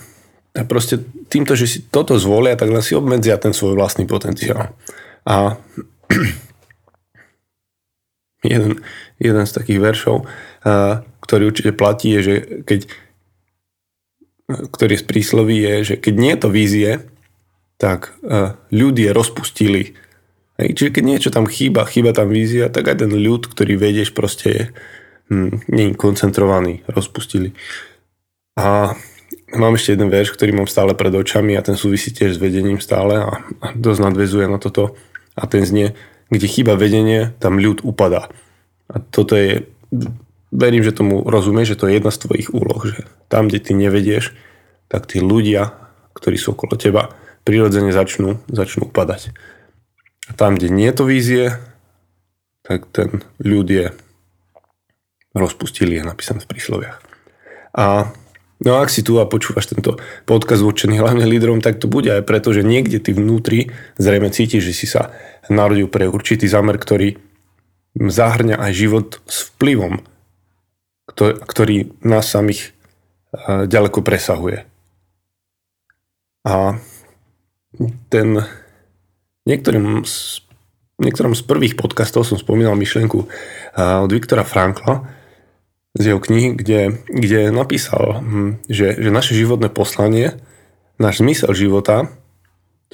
a 0.52 0.60
proste 0.68 1.00
týmto, 1.32 1.56
že 1.56 1.64
si 1.64 1.78
toto 1.88 2.20
zvolia, 2.20 2.52
tak 2.52 2.68
si 2.84 2.92
obmedzia 2.92 3.40
ten 3.40 3.56
svoj 3.56 3.80
vlastný 3.80 4.04
potenciál. 4.04 4.76
A 5.24 5.56
jeden, 8.44 8.84
jeden 9.16 9.44
z 9.48 9.52
takých 9.56 9.80
veršov, 9.80 10.28
ktorý 11.20 11.42
určite 11.48 11.76
platí, 11.76 12.16
je, 12.16 12.20
že 12.20 12.34
keď 12.64 12.80
ktorý 14.48 15.00
z 15.00 15.04
prísloví 15.08 15.56
je, 15.56 15.74
že 15.84 15.94
keď 15.96 16.14
nie 16.20 16.32
je 16.36 16.40
to 16.40 16.48
vízie, 16.52 16.90
tak 17.80 18.12
ľudia 18.68 19.16
rozpustili. 19.16 19.96
Hej, 20.60 20.68
čiže 20.78 20.90
keď 20.94 21.04
niečo 21.04 21.30
tam 21.34 21.50
chýba, 21.50 21.82
chýba 21.88 22.14
tam 22.14 22.30
vízia, 22.30 22.70
tak 22.70 22.86
aj 22.86 23.02
ten 23.02 23.10
ľud, 23.10 23.50
ktorý 23.50 23.74
vedieš, 23.74 24.14
proste 24.14 24.46
je 24.46 24.64
hm, 25.32 25.66
nie 25.66 25.98
koncentrovaný, 25.98 26.86
rozpustili. 26.86 27.58
A 28.54 28.94
mám 29.50 29.74
ešte 29.74 29.98
jeden 29.98 30.14
verš, 30.14 30.30
ktorý 30.38 30.54
mám 30.54 30.70
stále 30.70 30.94
pred 30.94 31.10
očami 31.10 31.58
a 31.58 31.64
ten 31.66 31.74
súvisí 31.74 32.14
tiež 32.14 32.38
s 32.38 32.42
vedením 32.42 32.78
stále 32.78 33.18
a, 33.18 33.42
a 33.42 33.66
dosť 33.74 34.00
nadvezuje 34.06 34.46
na 34.46 34.62
toto. 34.62 34.94
A 35.34 35.50
ten 35.50 35.66
znie, 35.66 35.98
kde 36.30 36.46
chýba 36.46 36.78
vedenie, 36.78 37.34
tam 37.42 37.58
ľud 37.58 37.82
upadá. 37.82 38.30
A 38.86 39.02
toto 39.02 39.34
je 39.34 39.66
verím, 40.54 40.86
že 40.86 40.94
tomu 40.94 41.26
rozumieš, 41.26 41.74
že 41.74 41.78
to 41.82 41.86
je 41.90 41.98
jedna 41.98 42.14
z 42.14 42.22
tvojich 42.22 42.48
úloh, 42.54 42.80
že 42.86 43.02
tam, 43.26 43.50
kde 43.50 43.58
ty 43.58 43.72
nevedieš, 43.74 44.30
tak 44.86 45.10
tí 45.10 45.18
ľudia, 45.18 45.74
ktorí 46.14 46.38
sú 46.38 46.54
okolo 46.54 46.78
teba, 46.78 47.10
prirodzene 47.42 47.90
začnú, 47.90 48.38
začnú 48.46 48.88
upadať. 48.88 49.34
A 50.30 50.32
tam, 50.38 50.56
kde 50.56 50.70
nie 50.70 50.86
je 50.88 50.96
to 50.96 51.04
vízie, 51.04 51.44
tak 52.64 52.88
ten 52.94 53.20
ľud 53.42 53.68
je 53.68 53.92
rozpustili, 55.34 55.98
je 55.98 56.06
napísané 56.06 56.40
v 56.40 56.48
prísloviach. 56.48 57.02
A 57.74 58.08
no 58.62 58.78
ak 58.78 58.88
si 58.88 59.02
tu 59.02 59.18
a 59.18 59.28
počúvaš 59.28 59.68
tento 59.68 59.98
podkaz 60.24 60.62
určený 60.62 61.02
hlavne 61.02 61.26
lídrom, 61.26 61.60
tak 61.60 61.82
to 61.82 61.90
bude 61.90 62.08
aj 62.08 62.22
preto, 62.24 62.54
že 62.54 62.64
niekde 62.64 63.02
ty 63.02 63.10
vnútri 63.12 63.74
zrejme 63.98 64.30
cítiš, 64.30 64.70
že 64.70 64.74
si 64.78 64.86
sa 64.86 65.10
narodil 65.50 65.90
pre 65.90 66.06
určitý 66.08 66.46
zámer, 66.46 66.78
ktorý 66.78 67.18
zahrňa 67.98 68.62
aj 68.62 68.72
život 68.72 69.20
s 69.26 69.52
vplyvom 69.52 70.13
ktorý 71.12 71.92
nás 72.00 72.28
samých 72.28 72.72
ďaleko 73.44 74.00
presahuje. 74.00 74.64
A 76.44 76.78
ten 78.08 78.28
niektorým 79.48 80.04
z, 80.04 80.44
niektorom 81.00 81.34
z 81.34 81.42
prvých 81.42 81.74
podcastov 81.74 82.24
som 82.28 82.38
spomínal 82.38 82.78
myšlienku 82.78 83.26
od 83.76 84.10
Viktora 84.12 84.46
Frankla 84.46 85.08
z 85.94 86.10
jeho 86.10 86.20
knihy, 86.20 86.58
kde, 86.58 87.04
kde 87.06 87.54
napísal, 87.54 88.18
hm, 88.18 88.50
že, 88.66 88.98
že 88.98 89.10
naše 89.14 89.38
životné 89.38 89.70
poslanie, 89.70 90.34
náš 90.98 91.22
zmysel 91.22 91.54
života, 91.54 92.10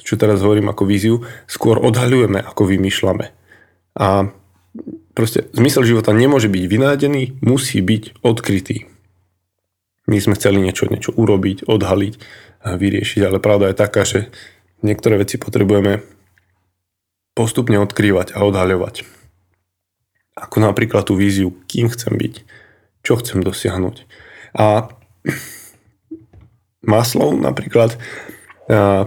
čo 0.01 0.17
teraz 0.17 0.41
hovorím 0.41 0.69
ako 0.69 0.83
víziu, 0.85 1.15
skôr 1.45 1.77
odhaľujeme, 1.77 2.41
ako 2.41 2.65
vymýšľame. 2.69 3.25
A 3.97 4.31
proste 5.17 5.47
zmysel 5.51 5.83
života 5.83 6.15
nemôže 6.15 6.47
byť 6.47 6.63
vynádený, 6.67 7.39
musí 7.43 7.79
byť 7.83 8.23
odkrytý. 8.23 8.87
My 10.09 10.17
sme 10.17 10.35
chceli 10.35 10.59
niečo, 10.63 10.89
niečo 10.89 11.13
urobiť, 11.13 11.67
odhaliť, 11.67 12.15
a 12.61 12.77
vyriešiť, 12.77 13.21
ale 13.25 13.41
pravda 13.41 13.73
je 13.73 13.81
taká, 13.81 14.05
že 14.05 14.29
niektoré 14.85 15.17
veci 15.17 15.41
potrebujeme 15.41 16.05
postupne 17.33 17.81
odkrývať 17.81 18.37
a 18.37 18.45
odhaľovať. 18.45 19.01
Ako 20.37 20.61
napríklad 20.61 21.09
tú 21.09 21.17
víziu, 21.17 21.57
kým 21.65 21.89
chcem 21.89 22.13
byť, 22.13 22.33
čo 23.01 23.17
chcem 23.17 23.41
dosiahnuť. 23.41 24.05
A 24.57 24.93
Maslov 26.85 27.37
napríklad 27.37 27.97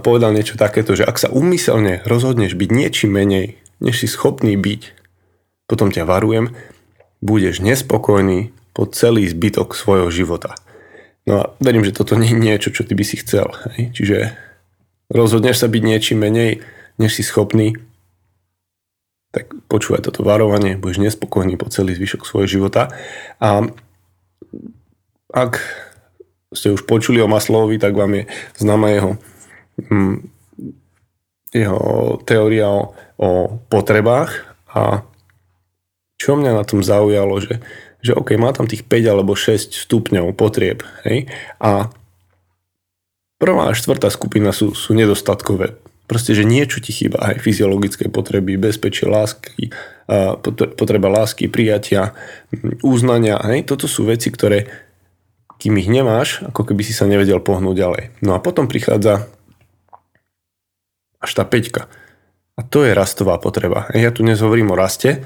povedal 0.03 0.35
niečo 0.35 0.59
takéto, 0.59 0.93
že 0.93 1.07
ak 1.07 1.15
sa 1.15 1.31
úmyselne 1.31 2.03
rozhodneš 2.03 2.59
byť 2.59 2.69
niečím 2.71 3.15
menej, 3.15 3.55
než 3.79 4.03
si 4.03 4.07
schopný 4.07 4.59
byť, 4.59 5.04
potom 5.65 5.89
ťa 5.89 6.05
varujem, 6.05 6.53
budeš 7.21 7.61
nespokojný 7.61 8.53
po 8.75 8.85
celý 8.85 9.25
zbytok 9.25 9.73
svojho 9.73 10.11
života. 10.13 10.53
No 11.25 11.33
a 11.41 11.43
verím, 11.57 11.81
že 11.81 11.95
toto 11.95 12.13
nie 12.19 12.29
je 12.29 12.37
niečo, 12.37 12.69
čo 12.69 12.85
ty 12.85 12.93
by 12.93 13.01
si 13.01 13.17
chcel. 13.17 13.49
Hej? 13.73 13.97
Čiže 13.97 14.17
rozhodneš 15.09 15.65
sa 15.65 15.67
byť 15.71 15.81
niečím 15.81 16.21
menej, 16.21 16.61
než 17.01 17.17
si 17.17 17.23
schopný, 17.25 17.73
tak 19.33 19.51
počúvaj 19.67 20.05
toto 20.05 20.23
varovanie, 20.23 20.79
budeš 20.79 21.03
nespokojný 21.03 21.59
po 21.59 21.67
celý 21.67 21.91
zvyšok 21.97 22.23
svojho 22.23 22.47
života. 22.47 22.93
A 23.41 23.67
ak 25.35 25.59
ste 26.55 26.71
už 26.71 26.87
počuli 26.87 27.19
o 27.19 27.27
Maslovovi, 27.27 27.75
tak 27.75 27.99
vám 27.99 28.15
je 28.15 28.23
známa 28.55 28.87
jeho, 28.95 29.11
hm, 29.91 30.17
jeho 31.51 31.83
teória 32.23 32.71
o, 32.71 32.95
o 33.19 33.59
potrebách 33.67 34.55
a 34.71 35.03
čo 36.15 36.39
mňa 36.39 36.51
na 36.55 36.63
tom 36.63 36.81
zaujalo, 36.81 37.37
že, 37.43 37.59
že 37.99 38.15
OK, 38.15 38.35
má 38.39 38.51
tam 38.55 38.65
tých 38.65 38.87
5 38.87 39.13
alebo 39.13 39.35
6 39.35 39.75
stupňov 39.75 40.35
potrieb, 40.35 40.83
hej, 41.03 41.27
a 41.59 41.91
prvá 43.41 43.71
a 43.71 43.77
štvrtá 43.77 44.07
skupina 44.09 44.55
sú, 44.55 44.71
sú 44.71 44.95
nedostatkové. 44.95 45.75
Proste, 46.05 46.37
že 46.37 46.45
niečo 46.45 46.77
ti 46.85 46.93
chýba, 46.93 47.17
aj 47.17 47.41
fyziologické 47.41 48.13
potreby, 48.13 48.61
bezpečie, 48.61 49.09
lásky, 49.09 49.73
potreba 50.77 51.09
lásky, 51.09 51.49
prijatia, 51.49 52.13
uznania, 52.85 53.41
hej, 53.41 53.65
toto 53.65 53.89
sú 53.89 54.05
veci, 54.05 54.29
ktoré 54.29 54.69
kým 55.55 55.79
ich 55.79 55.87
nemáš, 55.87 56.43
ako 56.43 56.67
keby 56.67 56.83
si 56.83 56.91
sa 56.91 57.07
nevedel 57.07 57.39
pohnúť 57.39 57.75
ďalej. 57.75 58.03
No 58.21 58.35
a 58.35 58.43
potom 58.43 58.67
prichádza 58.67 59.25
až 61.23 61.31
tá 61.31 61.47
peťka. 61.47 61.87
A 62.55 62.61
to 62.63 62.83
je 62.85 62.95
rastová 62.95 63.39
potreba. 63.39 63.87
Ja 63.95 64.11
tu 64.11 64.23
dnes 64.23 64.39
hovorím 64.39 64.75
o 64.75 64.79
raste, 64.79 65.23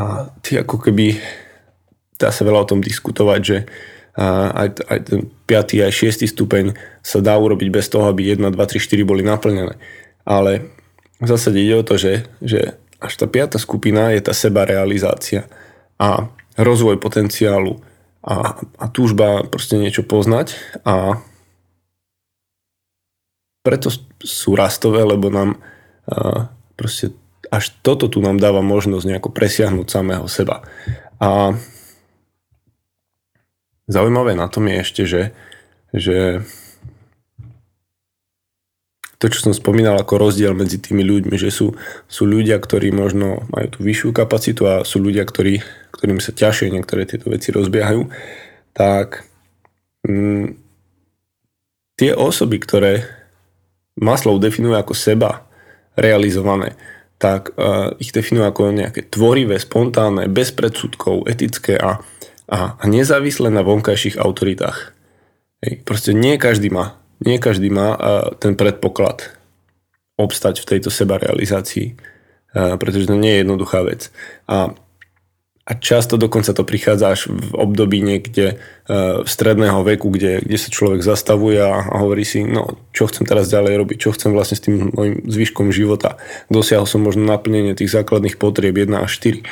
a 0.00 0.32
ty 0.40 0.56
ako 0.56 0.80
keby, 0.80 1.20
dá 2.16 2.32
sa 2.32 2.48
veľa 2.48 2.64
o 2.64 2.70
tom 2.72 2.80
diskutovať, 2.80 3.40
že 3.44 3.58
aj, 4.16 4.68
aj 4.88 4.98
ten 5.06 5.20
5. 5.44 5.86
aj 5.86 5.92
6. 5.92 6.24
stupeň 6.34 6.72
sa 7.04 7.20
dá 7.20 7.36
urobiť 7.36 7.68
bez 7.68 7.86
toho, 7.92 8.08
aby 8.08 8.32
1, 8.32 8.52
2, 8.52 8.56
3, 8.56 8.80
4 8.80 9.04
boli 9.04 9.22
naplnené. 9.22 9.76
Ale 10.24 10.72
v 11.20 11.26
zásade 11.28 11.60
ide 11.60 11.78
o 11.78 11.86
to, 11.86 12.00
že, 12.00 12.26
že 12.40 12.74
až 13.00 13.12
tá 13.16 13.26
5. 13.28 13.60
skupina 13.60 14.12
je 14.12 14.20
tá 14.24 14.32
seba 14.32 14.64
realizácia 14.64 15.48
a 16.00 16.28
rozvoj 16.56 16.96
potenciálu 17.00 17.80
a, 18.20 18.56
a 18.56 18.84
túžba 18.92 19.48
proste 19.48 19.80
niečo 19.80 20.04
poznať 20.04 20.56
a 20.84 21.20
preto 23.60 23.92
sú 24.20 24.56
rastové, 24.56 25.04
lebo 25.04 25.28
nám 25.28 25.60
a, 26.08 26.48
proste 26.76 27.12
až 27.50 27.74
toto 27.82 28.06
tu 28.06 28.22
nám 28.22 28.38
dáva 28.38 28.62
možnosť 28.62 29.04
nejako 29.06 29.30
presiahnuť 29.34 29.86
samého 29.90 30.26
seba. 30.30 30.62
A 31.18 31.58
zaujímavé 33.90 34.38
na 34.38 34.46
tom 34.46 34.70
je 34.70 34.76
ešte, 34.78 35.02
že, 35.04 35.22
že 35.90 36.46
to, 39.20 39.28
čo 39.28 39.50
som 39.50 39.52
spomínal 39.52 40.00
ako 40.00 40.16
rozdiel 40.16 40.56
medzi 40.56 40.80
tými 40.80 41.04
ľuďmi, 41.04 41.36
že 41.36 41.52
sú, 41.52 41.76
sú 42.08 42.22
ľudia, 42.24 42.56
ktorí 42.56 42.88
možno 42.94 43.44
majú 43.52 43.68
tú 43.68 43.78
vyššiu 43.84 44.16
kapacitu 44.16 44.64
a 44.64 44.74
sú 44.86 45.02
ľudia, 45.02 45.28
ktorí, 45.28 45.60
ktorým 45.92 46.24
sa 46.24 46.32
ťažšie 46.32 46.72
niektoré 46.72 47.04
tieto 47.04 47.28
veci 47.28 47.52
rozbiehajú, 47.52 48.08
tak 48.72 49.28
mm, 50.08 50.56
tie 52.00 52.16
osoby, 52.16 52.56
ktoré 52.62 53.04
Maslov 54.00 54.40
definuje 54.40 54.80
ako 54.80 54.96
seba 54.96 55.44
realizované, 55.92 56.72
tak 57.20 57.52
uh, 57.54 57.92
ich 58.00 58.16
definujú 58.16 58.48
ako 58.48 58.72
nejaké 58.72 59.12
tvorivé, 59.12 59.60
spontánne, 59.60 60.32
bez 60.32 60.56
predsudkov, 60.56 61.28
etické 61.28 61.76
a, 61.76 62.00
a, 62.48 62.80
a 62.80 62.84
nezávislé 62.88 63.52
na 63.52 63.60
vonkajších 63.60 64.16
autoritách. 64.16 64.96
Hej. 65.60 65.84
Proste 65.84 66.16
nie 66.16 66.40
každý 66.40 66.72
má 66.72 67.00
nie 67.20 67.36
každý 67.36 67.68
má 67.68 67.96
ten 68.40 68.56
predpoklad 68.56 69.36
obstať 70.16 70.64
v 70.64 70.68
tejto 70.76 70.88
sebarealizácii, 70.92 71.96
pretože 72.52 73.08
to 73.08 73.16
nie 73.16 73.36
je 73.36 73.40
jednoduchá 73.44 73.80
vec. 73.84 74.08
A 74.48 74.72
a 75.70 75.78
často 75.78 76.18
dokonca 76.18 76.50
to 76.50 76.66
prichádza 76.66 77.14
až 77.14 77.20
v 77.30 77.54
období 77.54 78.02
niekde 78.02 78.58
v 79.22 79.28
stredného 79.30 79.86
veku, 79.86 80.10
kde, 80.10 80.42
kde 80.42 80.58
sa 80.58 80.66
človek 80.66 80.98
zastavuje 80.98 81.62
a, 81.62 81.94
hovorí 81.94 82.26
si, 82.26 82.42
no 82.42 82.74
čo 82.90 83.06
chcem 83.06 83.22
teraz 83.22 83.46
ďalej 83.46 83.78
robiť, 83.78 83.96
čo 84.02 84.10
chcem 84.10 84.34
vlastne 84.34 84.58
s 84.58 84.66
tým 84.66 84.90
môjim 84.90 85.22
zvyškom 85.30 85.70
života. 85.70 86.18
Dosiahol 86.50 86.90
som 86.90 87.06
možno 87.06 87.22
naplnenie 87.22 87.78
tých 87.78 87.94
základných 87.94 88.34
potrieb 88.34 88.74
1 88.74 88.98
až 88.98 89.14
4. 89.22 89.46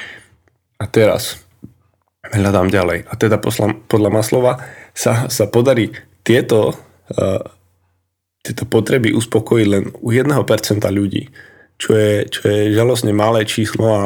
A 0.82 0.84
teraz 0.90 1.38
hľadám 2.34 2.66
ďalej. 2.66 3.06
A 3.06 3.12
teda 3.14 3.38
podľa 3.86 4.10
Maslova 4.10 4.58
sa, 4.98 5.30
sa 5.30 5.46
podarí 5.46 5.94
tieto, 6.26 6.74
uh, 7.14 7.46
tieto 8.42 8.66
potreby 8.66 9.14
uspokojiť 9.14 9.66
len 9.70 9.94
u 10.02 10.10
1% 10.10 10.34
ľudí, 10.82 11.30
čo 11.78 11.94
je, 11.94 12.26
čo 12.26 12.42
je 12.50 12.74
žalostne 12.74 13.14
malé 13.14 13.46
číslo 13.46 13.86
a, 13.86 14.04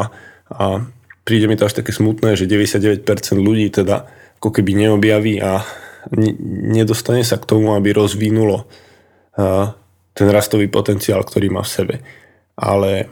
a 0.52 0.84
príde 1.22 1.46
mi 1.46 1.54
to 1.54 1.66
až 1.66 1.78
také 1.78 1.94
smutné, 1.94 2.34
že 2.34 2.50
99% 2.50 3.06
ľudí 3.38 3.70
teda 3.70 4.10
ako 4.42 4.50
keby 4.50 4.74
neobjaví 4.74 5.38
a 5.38 5.62
nedostane 6.74 7.22
sa 7.22 7.38
k 7.38 7.46
tomu, 7.46 7.78
aby 7.78 7.94
rozvinulo 7.94 8.66
ten 10.12 10.28
rastový 10.28 10.66
potenciál, 10.66 11.22
ktorý 11.22 11.48
má 11.54 11.62
v 11.62 11.72
sebe. 11.72 11.94
Ale 12.58 13.06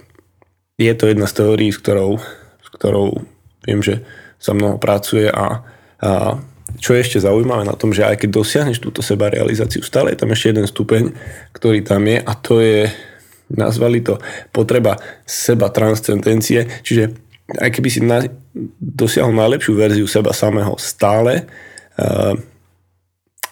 je 0.75 0.93
to 0.99 1.09
jedna 1.09 1.31
z 1.31 1.37
teórií, 1.39 1.71
s 1.71 1.79
ktorou, 1.79 2.19
s 2.61 2.69
ktorou 2.75 3.23
viem, 3.65 3.81
že 3.81 4.03
sa 4.41 4.57
mnoho 4.57 4.81
pracuje 4.81 5.29
a, 5.31 5.63
a 6.01 6.41
čo 6.81 6.97
je 6.97 7.03
ešte 7.03 7.19
zaujímavé 7.21 7.69
na 7.69 7.77
tom, 7.77 7.93
že 7.93 8.07
aj 8.07 8.25
keď 8.25 8.31
dosiahneš 8.31 8.81
túto 8.81 9.05
seba 9.05 9.29
realizáciu, 9.29 9.85
stále 9.85 10.15
je 10.15 10.21
tam 10.21 10.33
ešte 10.33 10.51
jeden 10.51 10.67
stupeň, 10.67 11.03
ktorý 11.53 11.85
tam 11.85 12.09
je 12.09 12.19
a 12.19 12.33
to 12.35 12.63
je, 12.63 12.89
nazvali 13.53 14.01
to 14.01 14.17
potreba 14.55 14.97
seba 15.29 15.69
transcendencie, 15.69 16.67
čiže 16.83 17.30
aj 17.59 17.71
keby 17.75 17.89
si 17.91 18.01
na, 18.05 18.23
dosiahol 18.79 19.35
najlepšiu 19.35 19.73
verziu 19.75 20.07
seba 20.07 20.31
samého 20.31 20.79
stále, 20.79 21.51
uh, 21.99 22.39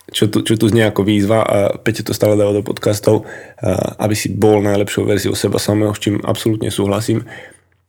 čo 0.09 0.31
tu, 0.31 0.41
čo 0.41 0.57
tu 0.57 0.71
znie 0.71 0.89
ako 0.89 1.05
výzva 1.05 1.45
a 1.45 1.57
Peťo 1.77 2.07
to 2.07 2.17
stále 2.17 2.39
dáva 2.39 2.55
do 2.55 2.63
podcastov, 2.63 3.25
uh, 3.25 3.99
aby 3.99 4.15
si 4.15 4.31
bol 4.31 4.63
najlepšou 4.63 5.03
verziou 5.09 5.35
seba 5.35 5.59
samého, 5.59 5.91
s 5.97 6.01
čím 6.01 6.23
absolútne 6.23 6.71
súhlasím. 6.71 7.27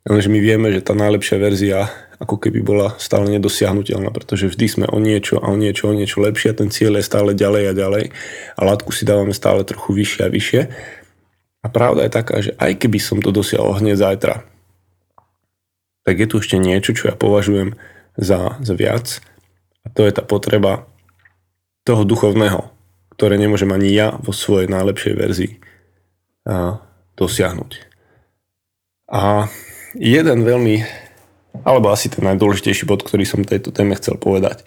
Lenže 0.07 0.31
my 0.31 0.39
vieme, 0.41 0.67
že 0.73 0.81
tá 0.81 0.97
najlepšia 0.97 1.37
verzia 1.37 1.91
ako 2.19 2.35
keby 2.35 2.59
bola 2.59 2.99
stále 2.99 3.31
nedosiahnutelná, 3.31 4.11
pretože 4.11 4.51
vždy 4.51 4.65
sme 4.67 4.85
o 4.91 4.99
niečo 4.99 5.39
a 5.39 5.47
o 5.47 5.55
niečo, 5.55 5.87
o 5.87 5.95
niečo 5.95 6.19
lepšie 6.19 6.51
a 6.51 6.57
ten 6.59 6.67
cieľ 6.67 6.99
je 6.99 7.07
stále 7.07 7.31
ďalej 7.31 7.63
a 7.71 7.73
ďalej 7.73 8.03
a 8.59 8.61
látku 8.67 8.91
si 8.91 9.07
dávame 9.07 9.31
stále 9.31 9.63
trochu 9.63 9.95
vyššie 9.95 10.21
a 10.27 10.29
vyššie. 10.29 10.61
A 11.63 11.67
pravda 11.71 12.07
je 12.07 12.11
taká, 12.11 12.35
že 12.43 12.51
aj 12.59 12.75
keby 12.75 12.99
som 12.99 13.23
to 13.23 13.31
dosiahol 13.31 13.75
hneď 13.79 13.95
zajtra, 13.99 14.43
tak 16.03 16.15
je 16.19 16.27
tu 16.27 16.39
ešte 16.39 16.57
niečo, 16.59 16.95
čo 16.95 17.11
ja 17.11 17.15
považujem 17.15 17.75
za, 18.15 18.59
za 18.59 18.73
viac 18.75 19.23
a 19.83 19.87
to 19.91 20.03
je 20.03 20.11
tá 20.11 20.23
potreba 20.23 20.87
toho 21.87 22.03
duchovného, 22.03 22.69
ktoré 23.15 23.39
nemôžem 23.39 23.71
ani 23.71 23.89
ja 23.91 24.15
vo 24.19 24.35
svojej 24.35 24.69
najlepšej 24.69 25.13
verzii 25.15 25.51
a, 26.45 26.83
dosiahnuť. 27.15 27.71
A 29.09 29.49
jeden 29.97 30.45
veľmi, 30.45 30.85
alebo 31.65 31.89
asi 31.89 32.13
ten 32.13 32.23
najdôležitejší 32.29 32.85
bod, 32.85 33.01
ktorý 33.01 33.25
som 33.25 33.41
tejto 33.41 33.73
téme 33.73 33.97
chcel 33.97 34.21
povedať, 34.21 34.63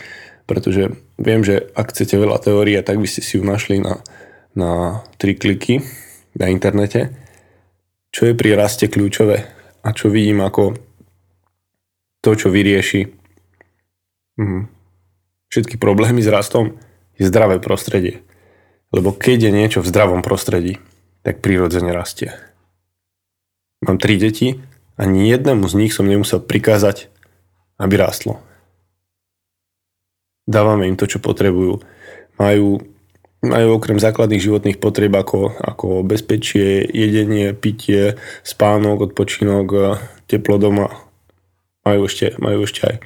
pretože 0.51 0.99
viem, 1.17 1.47
že 1.47 1.71
ak 1.79 1.95
chcete 1.95 2.19
veľa 2.19 2.43
teórie, 2.43 2.83
tak 2.83 2.99
by 2.99 3.07
ste 3.07 3.23
si 3.23 3.39
ju 3.39 3.47
našli 3.47 3.79
na, 3.79 4.03
na 4.59 5.01
tri 5.17 5.39
kliky 5.39 5.81
na 6.37 6.49
internete, 6.49 7.13
čo 8.13 8.29
je 8.29 8.35
pri 8.37 8.57
raste 8.57 8.89
kľúčové 8.89 9.45
a 9.85 9.89
čo 9.93 10.09
vidím 10.09 10.45
ako 10.45 10.77
to, 12.23 12.31
čo 12.39 12.49
vyrieši 12.49 13.11
mhm. 14.39 14.71
všetky 15.51 15.77
problémy 15.77 16.23
s 16.23 16.31
rastom, 16.31 16.79
je 17.19 17.29
zdravé 17.29 17.61
prostredie. 17.61 18.25
Lebo 18.95 19.13
keď 19.13 19.49
je 19.49 19.53
niečo 19.53 19.81
v 19.85 19.91
zdravom 19.91 20.25
prostredí, 20.25 20.81
tak 21.27 21.45
prirodzene 21.45 21.93
rastie. 21.93 22.33
Mám 23.83 23.99
tri 23.99 24.17
deti, 24.17 24.63
ani 24.95 25.27
jednému 25.29 25.67
z 25.67 25.75
nich 25.75 25.93
som 25.93 26.07
nemusel 26.07 26.39
prikázať, 26.39 27.11
aby 27.81 27.95
rástlo. 27.99 28.39
Dávame 30.47 30.87
im 30.91 30.99
to, 30.99 31.07
čo 31.07 31.23
potrebujú. 31.23 31.83
Majú, 32.39 32.83
majú 33.43 33.69
okrem 33.75 33.99
základných 33.99 34.43
životných 34.43 34.79
potrieb 34.83 35.15
ako, 35.15 35.55
ako 35.59 35.87
bezpečie, 36.07 36.87
jedenie, 36.87 37.55
pitie, 37.55 38.19
spánok, 38.43 39.11
odpočinok, 39.11 39.99
teplo 40.27 40.59
doma 40.59 41.12
majú 41.83 42.07
ešte, 42.07 42.35
majú 42.39 42.65
ešte 42.67 42.81
aj 42.87 42.97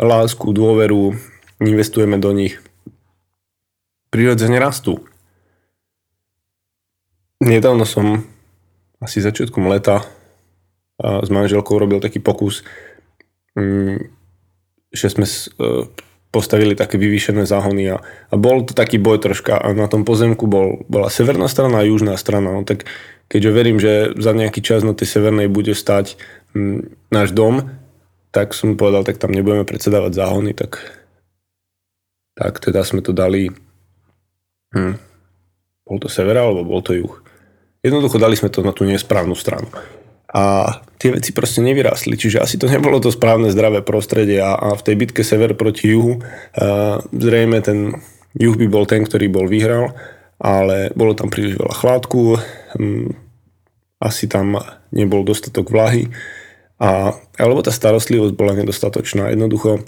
lásku, 0.00 0.46
dôveru, 0.50 1.14
investujeme 1.60 2.16
do 2.16 2.30
nich. 2.32 2.56
Prirodzene 4.10 4.58
rastú. 4.58 5.04
Nedávno 7.40 7.86
som 7.86 8.24
asi 9.00 9.24
začiatkom 9.24 9.64
leta 9.70 10.04
s 11.00 11.28
manželkou 11.32 11.80
robil 11.80 12.00
taký 12.04 12.20
pokus, 12.20 12.60
mm, 13.56 14.12
že 14.92 15.06
sme 15.08 15.24
e, 15.24 15.88
postavili 16.28 16.76
také 16.76 17.00
vyvýšené 17.00 17.48
záhony 17.48 17.96
a, 17.96 18.04
a 18.04 18.34
bol 18.36 18.62
to 18.68 18.76
taký 18.76 19.00
boj 19.00 19.16
troška 19.24 19.56
a 19.56 19.72
na 19.72 19.88
tom 19.88 20.04
pozemku 20.04 20.44
bol, 20.44 20.84
bola 20.92 21.08
severná 21.08 21.48
strana 21.48 21.80
a 21.80 21.88
južná 21.88 22.20
strana. 22.20 22.52
No 22.52 22.62
tak 22.68 22.84
keďže 23.32 23.50
verím, 23.56 23.78
že 23.80 24.12
za 24.20 24.36
nejaký 24.36 24.60
čas 24.60 24.84
na 24.84 24.92
tej 24.92 25.08
severnej 25.08 25.48
bude 25.48 25.72
stať 25.72 26.20
mm, 26.52 27.08
náš 27.08 27.32
dom, 27.32 27.79
tak 28.30 28.54
som 28.54 28.78
povedal, 28.78 29.02
tak 29.02 29.18
tam 29.18 29.34
nebudeme 29.34 29.66
predsedávať 29.66 30.12
záhony, 30.14 30.54
tak, 30.54 30.78
tak 32.38 32.62
teda 32.62 32.86
sme 32.86 33.02
to 33.02 33.10
dali, 33.10 33.50
hm, 34.74 34.94
bol 35.82 35.98
to 35.98 36.06
sever 36.06 36.38
alebo 36.38 36.62
bol 36.62 36.82
to 36.82 36.94
juh. 36.94 37.14
Jednoducho 37.82 38.22
dali 38.22 38.38
sme 38.38 38.52
to 38.52 38.62
na 38.62 38.70
tú 38.70 38.86
nesprávnu 38.86 39.34
stranu. 39.34 39.66
A 40.30 40.78
tie 40.94 41.10
veci 41.10 41.34
proste 41.34 41.58
nevyrástli, 41.58 42.14
čiže 42.14 42.38
asi 42.38 42.54
to 42.54 42.70
nebolo 42.70 43.02
to 43.02 43.10
správne 43.10 43.50
zdravé 43.50 43.82
prostredie 43.82 44.38
a, 44.38 44.54
a 44.54 44.78
v 44.78 44.84
tej 44.86 44.94
bitke 44.94 45.22
sever 45.26 45.58
proti 45.58 45.90
juhu 45.90 46.22
a 46.54 47.02
zrejme 47.10 47.58
ten 47.66 47.98
juh 48.38 48.54
by 48.54 48.66
bol 48.70 48.86
ten, 48.86 49.02
ktorý 49.02 49.26
bol 49.26 49.50
vyhral, 49.50 49.90
ale 50.38 50.94
bolo 50.94 51.18
tam 51.18 51.34
príliš 51.34 51.58
veľa 51.58 51.74
chládku, 51.74 52.38
hm, 52.78 53.10
asi 53.98 54.30
tam 54.30 54.54
nebol 54.94 55.26
dostatok 55.26 55.66
vlahy 55.66 56.06
a, 56.80 57.12
alebo 57.36 57.60
tá 57.60 57.68
starostlivosť 57.68 58.32
bola 58.32 58.56
nedostatočná. 58.56 59.28
Jednoducho 59.28 59.84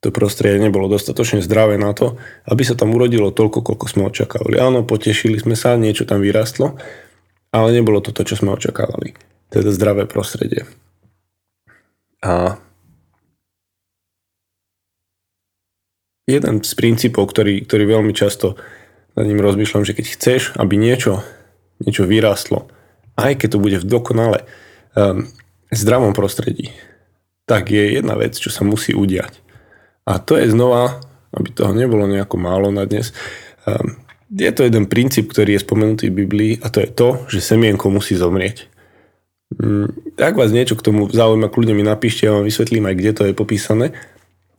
to 0.00 0.08
prostredie 0.14 0.62
nebolo 0.62 0.88
dostatočne 0.88 1.44
zdravé 1.44 1.76
na 1.76 1.92
to, 1.92 2.16
aby 2.48 2.64
sa 2.64 2.72
tam 2.72 2.96
urodilo 2.96 3.34
toľko, 3.34 3.60
koľko 3.60 3.86
sme 3.90 4.02
očakávali. 4.08 4.56
Áno, 4.56 4.80
potešili 4.86 5.36
sme 5.36 5.58
sa, 5.58 5.76
niečo 5.76 6.08
tam 6.08 6.24
vyrastlo, 6.24 6.80
ale 7.52 7.68
nebolo 7.76 8.00
to 8.00 8.14
to, 8.14 8.24
čo 8.24 8.40
sme 8.40 8.56
očakávali. 8.56 9.12
Teda 9.52 9.68
zdravé 9.74 10.08
prostredie. 10.08 10.64
A 12.24 12.56
jeden 16.30 16.62
z 16.64 16.72
princípov, 16.78 17.28
ktorý, 17.28 17.66
ktorý 17.66 17.84
veľmi 17.98 18.14
často 18.16 18.56
nad 19.18 19.26
ním 19.26 19.42
rozmýšľam, 19.42 19.84
že 19.84 19.92
keď 19.98 20.06
chceš, 20.16 20.40
aby 20.56 20.78
niečo, 20.78 21.26
niečo 21.82 22.06
vyrastlo, 22.06 22.70
aj 23.18 23.42
keď 23.42 23.48
to 23.52 23.58
bude 23.58 23.76
v 23.82 23.88
dokonale 23.90 24.38
um, 24.94 25.28
zdravom 25.78 26.12
prostredí, 26.12 26.74
tak 27.46 27.70
je 27.70 27.98
jedna 27.98 28.18
vec, 28.18 28.34
čo 28.34 28.50
sa 28.50 28.66
musí 28.66 28.94
udiať. 28.94 29.38
A 30.06 30.18
to 30.18 30.34
je 30.34 30.50
znova, 30.50 30.98
aby 31.30 31.54
toho 31.54 31.70
nebolo 31.70 32.10
nejako 32.10 32.36
málo 32.38 32.74
na 32.74 32.86
dnes, 32.86 33.14
um, 33.66 33.98
je 34.30 34.50
to 34.54 34.62
jeden 34.62 34.86
princíp, 34.86 35.34
ktorý 35.34 35.58
je 35.58 35.64
spomenutý 35.66 36.06
v 36.10 36.18
Biblii 36.22 36.52
a 36.62 36.70
to 36.70 36.86
je 36.86 36.90
to, 36.90 37.08
že 37.26 37.42
semienko 37.42 37.90
musí 37.90 38.14
zomrieť. 38.14 38.70
Mm, 39.58 40.14
ak 40.14 40.38
vás 40.38 40.54
niečo 40.54 40.78
k 40.78 40.86
tomu 40.86 41.10
zaujíma, 41.10 41.50
kľudne 41.50 41.74
mi 41.74 41.82
napíšte, 41.82 42.30
ja 42.30 42.38
vám 42.38 42.46
vysvetlím 42.46 42.86
aj, 42.86 42.94
kde 42.94 43.12
to 43.12 43.22
je 43.26 43.34
popísané. 43.34 43.90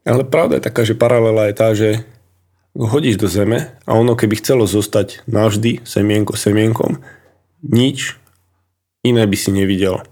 Ale 0.03 0.27
pravda 0.27 0.59
je 0.59 0.67
taká, 0.67 0.83
že 0.83 0.99
paralela 0.99 1.47
je 1.47 1.55
tá, 1.55 1.71
že 1.71 2.03
ho 2.75 2.87
hodíš 2.87 3.15
do 3.15 3.31
zeme 3.31 3.71
a 3.87 3.95
ono 3.95 4.15
keby 4.15 4.43
chcelo 4.43 4.67
zostať 4.67 5.23
navždy 5.27 5.87
semienko 5.87 6.35
semienkom, 6.35 6.99
nič 7.63 8.19
iné 9.07 9.23
by 9.23 9.37
si 9.39 9.55
nevidel 9.55 10.03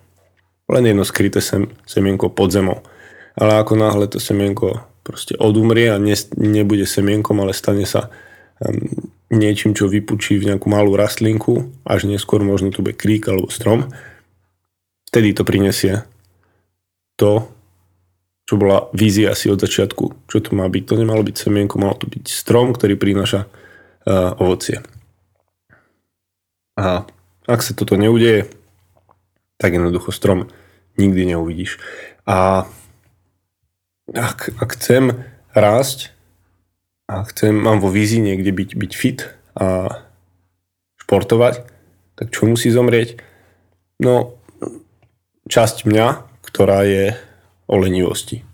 len 0.69 0.85
jedno 0.85 1.03
skryté 1.03 1.41
sem, 1.41 1.67
semienko 1.89 2.29
pod 2.29 2.53
zemou. 2.53 2.85
Ale 3.33 3.59
ako 3.59 3.73
náhle 3.75 4.05
to 4.07 4.21
semienko 4.21 4.85
proste 5.01 5.33
odumrie 5.41 5.89
a 5.89 5.97
ne, 5.97 6.13
nebude 6.37 6.85
semienkom, 6.85 7.41
ale 7.41 7.57
stane 7.57 7.89
sa 7.89 8.13
um, 8.61 9.09
niečím, 9.33 9.73
čo 9.73 9.89
vypučí 9.89 10.37
v 10.37 10.53
nejakú 10.53 10.69
malú 10.69 10.93
rastlinku, 10.93 11.73
až 11.81 12.05
neskôr 12.05 12.45
možno 12.45 12.69
tu 12.69 12.85
bude 12.85 12.93
krík 12.93 13.25
alebo 13.25 13.49
strom, 13.49 13.89
vtedy 15.09 15.33
to 15.33 15.41
prinesie 15.41 16.05
to, 17.17 17.49
čo 18.45 18.57
bola 18.57 18.89
vízia 18.93 19.33
asi 19.33 19.49
od 19.49 19.61
začiatku, 19.61 20.29
čo 20.29 20.37
to 20.41 20.57
má 20.57 20.65
byť. 20.65 20.83
To 20.89 20.93
nemalo 20.97 21.21
byť 21.21 21.35
semienko, 21.37 21.77
malo 21.77 21.97
to 21.97 22.09
byť 22.09 22.25
strom, 22.29 22.73
ktorý 22.73 22.97
prináša 22.97 23.45
uh, 23.45 24.33
ovocie. 24.41 24.81
A 26.77 27.05
ak 27.45 27.59
sa 27.61 27.77
toto 27.77 27.93
neudeje, 27.97 28.49
tak 29.59 29.75
jednoducho 29.75 30.15
strom 30.15 30.47
nikdy 30.95 31.35
neuvidíš. 31.35 31.77
A 32.23 32.65
ak, 34.15 34.55
ak 34.57 34.69
chcem 34.79 35.27
rásť 35.51 36.15
a 37.11 37.27
chcem, 37.27 37.53
mám 37.53 37.83
vo 37.83 37.91
vízii 37.91 38.23
niekde 38.23 38.55
byť, 38.55 38.69
byť 38.79 38.91
fit 38.95 39.19
a 39.59 39.99
športovať, 41.03 41.67
tak 42.15 42.31
čo 42.31 42.47
musí 42.47 42.71
zomrieť? 42.71 43.19
No, 43.99 44.39
časť 45.51 45.83
mňa, 45.83 46.07
ktorá 46.45 46.87
je 46.87 47.17
o 47.67 47.75
lenivosti. 47.75 48.47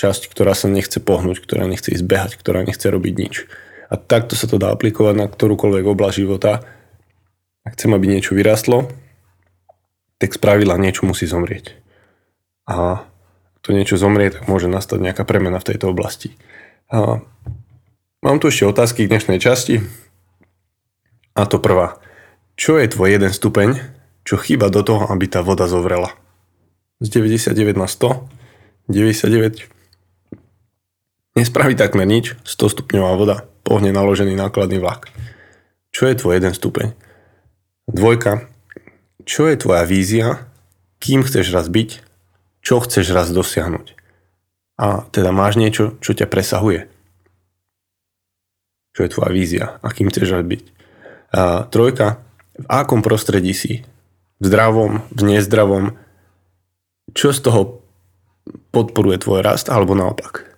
Časť, 0.00 0.26
ktorá 0.32 0.56
sa 0.56 0.66
nechce 0.66 0.98
pohnúť, 0.98 1.38
ktorá 1.44 1.68
nechce 1.68 1.94
ísť 1.94 2.04
behať, 2.04 2.32
ktorá 2.40 2.66
nechce 2.66 2.88
robiť 2.88 3.14
nič. 3.14 3.34
A 3.92 4.00
takto 4.00 4.34
sa 4.34 4.48
to 4.48 4.56
dá 4.56 4.72
aplikovať 4.72 5.14
na 5.14 5.26
ktorúkoľvek 5.28 5.84
oblasť 5.84 6.16
života. 6.16 6.64
Ak 7.62 7.76
chcem, 7.76 7.92
aby 7.92 8.08
niečo 8.08 8.32
vyrastlo, 8.34 8.88
tak 10.22 10.38
spravidla 10.38 10.78
niečo 10.78 11.02
musí 11.02 11.26
zomrieť. 11.26 11.74
A 12.70 13.02
to 13.58 13.74
niečo 13.74 13.98
zomrie, 13.98 14.30
tak 14.30 14.46
môže 14.46 14.70
nastať 14.70 15.02
nejaká 15.02 15.26
premena 15.26 15.58
v 15.58 15.74
tejto 15.74 15.90
oblasti. 15.90 16.38
A 16.86 17.18
mám 18.22 18.38
tu 18.38 18.46
ešte 18.46 18.70
otázky 18.70 19.06
k 19.06 19.10
dnešnej 19.10 19.42
časti. 19.42 19.82
A 21.34 21.42
to 21.50 21.58
prvá. 21.58 21.98
Čo 22.54 22.78
je 22.78 22.86
tvoj 22.86 23.18
jeden 23.18 23.34
stupeň, 23.34 23.82
čo 24.22 24.38
chýba 24.38 24.70
do 24.70 24.86
toho, 24.86 25.10
aby 25.10 25.26
tá 25.26 25.42
voda 25.42 25.66
zovrela? 25.66 26.14
Z 27.02 27.10
99 27.18 27.74
na 27.74 27.90
100? 27.90 28.30
99 28.86 29.66
Nespraví 31.32 31.72
takmer 31.72 32.04
nič, 32.04 32.36
100 32.44 32.76
stupňová 32.76 33.16
voda 33.16 33.36
pohne 33.64 33.88
naložený 33.88 34.36
nákladný 34.36 34.78
vlak. 34.78 35.08
Čo 35.88 36.12
je 36.12 36.18
tvoj 36.20 36.36
jeden 36.36 36.52
stupeň? 36.52 36.92
Dvojka. 37.88 38.51
Čo 39.22 39.46
je 39.46 39.56
tvoja 39.58 39.86
vízia? 39.86 40.50
Kým 40.98 41.22
chceš 41.22 41.54
raz 41.54 41.70
byť? 41.70 42.02
Čo 42.62 42.82
chceš 42.82 43.10
raz 43.14 43.30
dosiahnuť? 43.30 43.98
A 44.78 45.06
teda 45.14 45.30
máš 45.30 45.58
niečo, 45.58 45.94
čo 46.02 46.14
ťa 46.14 46.26
presahuje. 46.26 46.90
Čo 48.92 49.00
je 49.06 49.12
tvoja 49.12 49.30
vízia? 49.30 49.64
A 49.82 49.94
kým 49.94 50.10
chceš 50.10 50.34
raz 50.34 50.44
byť? 50.46 50.62
A 51.32 51.64
trojka. 51.70 52.22
V 52.58 52.66
akom 52.68 53.00
prostredí 53.00 53.54
si? 53.54 53.86
V 54.42 54.44
zdravom? 54.46 55.06
V 55.14 55.20
nezdravom? 55.22 55.94
Čo 57.14 57.30
z 57.30 57.40
toho 57.40 57.82
podporuje 58.74 59.22
tvoj 59.22 59.40
rast 59.46 59.70
alebo 59.70 59.94
naopak? 59.94 60.50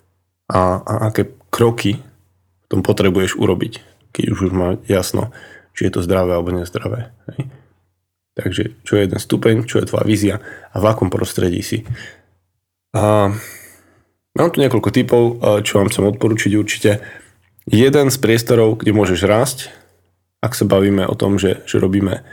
A, 0.48 0.80
a 0.80 0.92
aké 1.12 1.28
kroky 1.52 2.00
v 2.00 2.66
tom 2.68 2.80
potrebuješ 2.80 3.36
urobiť, 3.36 3.80
keď 4.12 4.24
už 4.32 4.38
už 4.48 4.52
má 4.52 4.68
jasno, 4.88 5.32
či 5.76 5.88
je 5.88 5.92
to 5.94 6.04
zdravé 6.04 6.36
alebo 6.36 6.52
nezdravé. 6.52 7.12
Hej. 7.32 7.63
Takže 8.34 8.82
čo 8.82 8.92
je 8.98 9.06
jeden 9.06 9.20
stupeň, 9.22 9.62
čo 9.66 9.78
je 9.78 9.86
tvoja 9.86 10.02
vízia 10.02 10.42
a 10.74 10.76
v 10.82 10.86
akom 10.90 11.06
prostredí 11.06 11.62
si. 11.62 11.86
A 12.94 13.30
mám 14.34 14.50
tu 14.50 14.58
niekoľko 14.58 14.90
typov, 14.90 15.22
čo 15.62 15.78
vám 15.78 15.90
chcem 15.90 16.10
odporučiť 16.10 16.52
určite. 16.58 16.98
Jeden 17.70 18.10
z 18.10 18.16
priestorov, 18.18 18.82
kde 18.82 18.90
môžeš 18.90 19.20
rásť, 19.24 19.58
ak 20.42 20.52
sa 20.52 20.66
bavíme 20.66 21.06
o 21.06 21.14
tom, 21.14 21.38
že, 21.38 21.62
že 21.64 21.78
robíme 21.78 22.26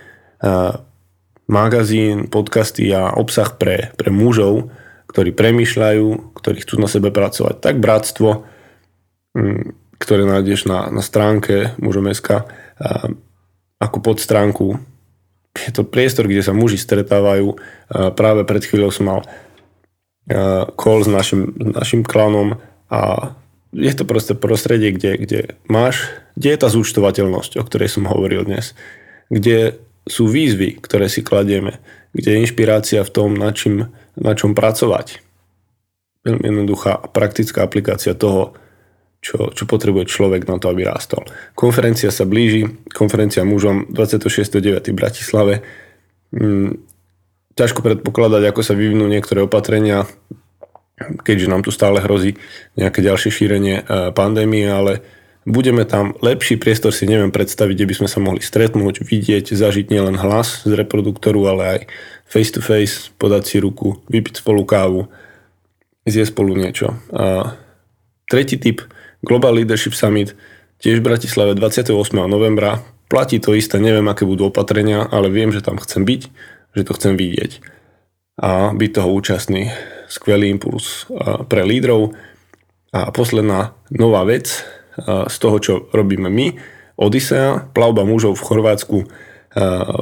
magazín, 1.45 2.27
podcasty 2.27 2.89
a 2.91 3.13
obsah 3.13 3.53
pre, 3.55 3.93
pre 3.95 4.09
mužov, 4.09 4.73
ktorí 5.11 5.35
premýšľajú, 5.35 6.33
ktorí 6.33 6.57
chcú 6.65 6.81
na 6.81 6.89
sebe 6.89 7.13
pracovať. 7.13 7.61
Tak 7.61 7.77
bratstvo, 7.77 8.47
ktoré 10.01 10.23
nájdeš 10.25 10.65
na, 10.65 10.89
na 10.89 11.03
stránke 11.05 11.77
mužom.sk 11.77 12.47
ako 13.77 13.97
podstránku. 14.01 14.81
Je 15.51 15.71
to 15.75 15.83
priestor, 15.83 16.31
kde 16.31 16.43
sa 16.43 16.55
muži 16.55 16.79
stretávajú. 16.79 17.59
Práve 18.15 18.47
pred 18.47 18.63
chvíľou 18.63 18.91
som 18.91 19.05
mal 19.07 19.19
call 20.79 21.03
s 21.03 21.09
našim, 21.11 21.51
našim 21.59 22.07
klanom 22.07 22.61
a 22.87 23.33
je 23.71 23.91
to 23.95 24.03
proste 24.03 24.35
prostredie, 24.35 24.91
kde, 24.95 25.11
kde 25.15 25.39
máš, 25.67 26.11
kde 26.35 26.55
je 26.55 26.59
tá 26.59 26.67
zúčtovateľnosť, 26.71 27.59
o 27.59 27.63
ktorej 27.63 27.87
som 27.91 28.07
hovoril 28.07 28.43
dnes, 28.43 28.75
kde 29.31 29.79
sú 30.07 30.27
výzvy, 30.27 30.79
ktoré 30.83 31.07
si 31.07 31.23
kladieme, 31.23 31.79
kde 32.11 32.35
je 32.35 32.41
inšpirácia 32.43 32.99
v 33.03 33.11
tom, 33.11 33.35
na, 33.35 33.55
čím, 33.55 33.91
na 34.19 34.33
čom 34.35 34.55
pracovať. 34.55 35.23
Jednoduchá 36.27 36.99
praktická 37.11 37.63
aplikácia 37.63 38.11
toho, 38.11 38.59
čo, 39.21 39.53
čo 39.53 39.69
potrebuje 39.69 40.09
človek 40.09 40.49
na 40.49 40.57
to, 40.57 40.73
aby 40.73 40.81
rástol. 40.81 41.21
Konferencia 41.53 42.09
sa 42.09 42.25
blíži, 42.25 42.65
konferencia 42.89 43.45
mužom 43.45 43.93
26.9. 43.93 44.81
v 44.81 44.97
Bratislave. 44.97 45.53
Mm, 46.33 46.81
ťažko 47.53 47.85
predpokladať, 47.85 48.49
ako 48.49 48.61
sa 48.65 48.73
vyvinú 48.73 49.05
niektoré 49.05 49.45
opatrenia, 49.45 50.09
keďže 51.21 51.47
nám 51.53 51.61
tu 51.61 51.69
stále 51.69 52.01
hrozí 52.01 52.33
nejaké 52.73 53.05
ďalšie 53.05 53.29
šírenie 53.29 53.75
e, 53.81 53.83
pandémie, 54.09 54.65
ale 54.65 55.05
budeme 55.45 55.85
tam, 55.85 56.17
lepší 56.21 56.57
priestor 56.57 56.89
si 56.89 57.05
neviem 57.05 57.29
predstaviť, 57.29 57.77
kde 57.77 57.89
by 57.89 57.95
sme 58.01 58.09
sa 58.09 58.19
mohli 58.21 58.41
stretnúť, 58.41 59.05
vidieť, 59.05 59.53
zažiť 59.53 59.93
nielen 59.93 60.17
hlas 60.17 60.65
z 60.65 60.73
reproduktoru, 60.73 61.45
ale 61.45 61.63
aj 61.65 61.79
face 62.25 62.53
to 62.53 62.61
face, 62.61 63.13
podať 63.21 63.43
si 63.45 63.57
ruku, 63.61 64.01
vypiť 64.09 64.41
spolu 64.41 64.65
kávu, 64.65 65.09
zjesť 66.09 66.33
spolu 66.33 66.57
niečo. 66.57 66.97
A 67.13 67.57
tretí 68.29 68.57
typ, 68.57 68.85
Global 69.21 69.53
Leadership 69.53 69.93
Summit, 69.93 70.33
tiež 70.81 70.99
v 71.01 71.13
Bratislave 71.13 71.53
28. 71.53 71.93
novembra. 72.25 72.81
Platí 73.05 73.37
to 73.37 73.53
isté, 73.53 73.77
neviem, 73.77 74.09
aké 74.09 74.25
budú 74.25 74.49
opatrenia, 74.49 75.05
ale 75.05 75.29
viem, 75.29 75.53
že 75.53 75.61
tam 75.61 75.77
chcem 75.77 76.01
byť, 76.01 76.21
že 76.73 76.81
to 76.81 76.91
chcem 76.97 77.13
vidieť 77.13 77.61
a 78.41 78.73
byť 78.73 78.89
toho 78.97 79.09
účastný. 79.13 79.69
Skvelý 80.09 80.49
impuls 80.49 81.05
pre 81.45 81.61
lídrov. 81.61 82.17
A 82.91 83.13
posledná 83.13 83.77
nová 83.93 84.25
vec 84.27 84.65
z 85.05 85.35
toho, 85.39 85.57
čo 85.61 85.73
robíme 85.95 86.27
my, 86.27 86.59
Odisea, 86.99 87.71
plavba 87.71 88.03
mužov 88.03 88.35
v 88.35 88.45
Chorvátsku 88.45 88.97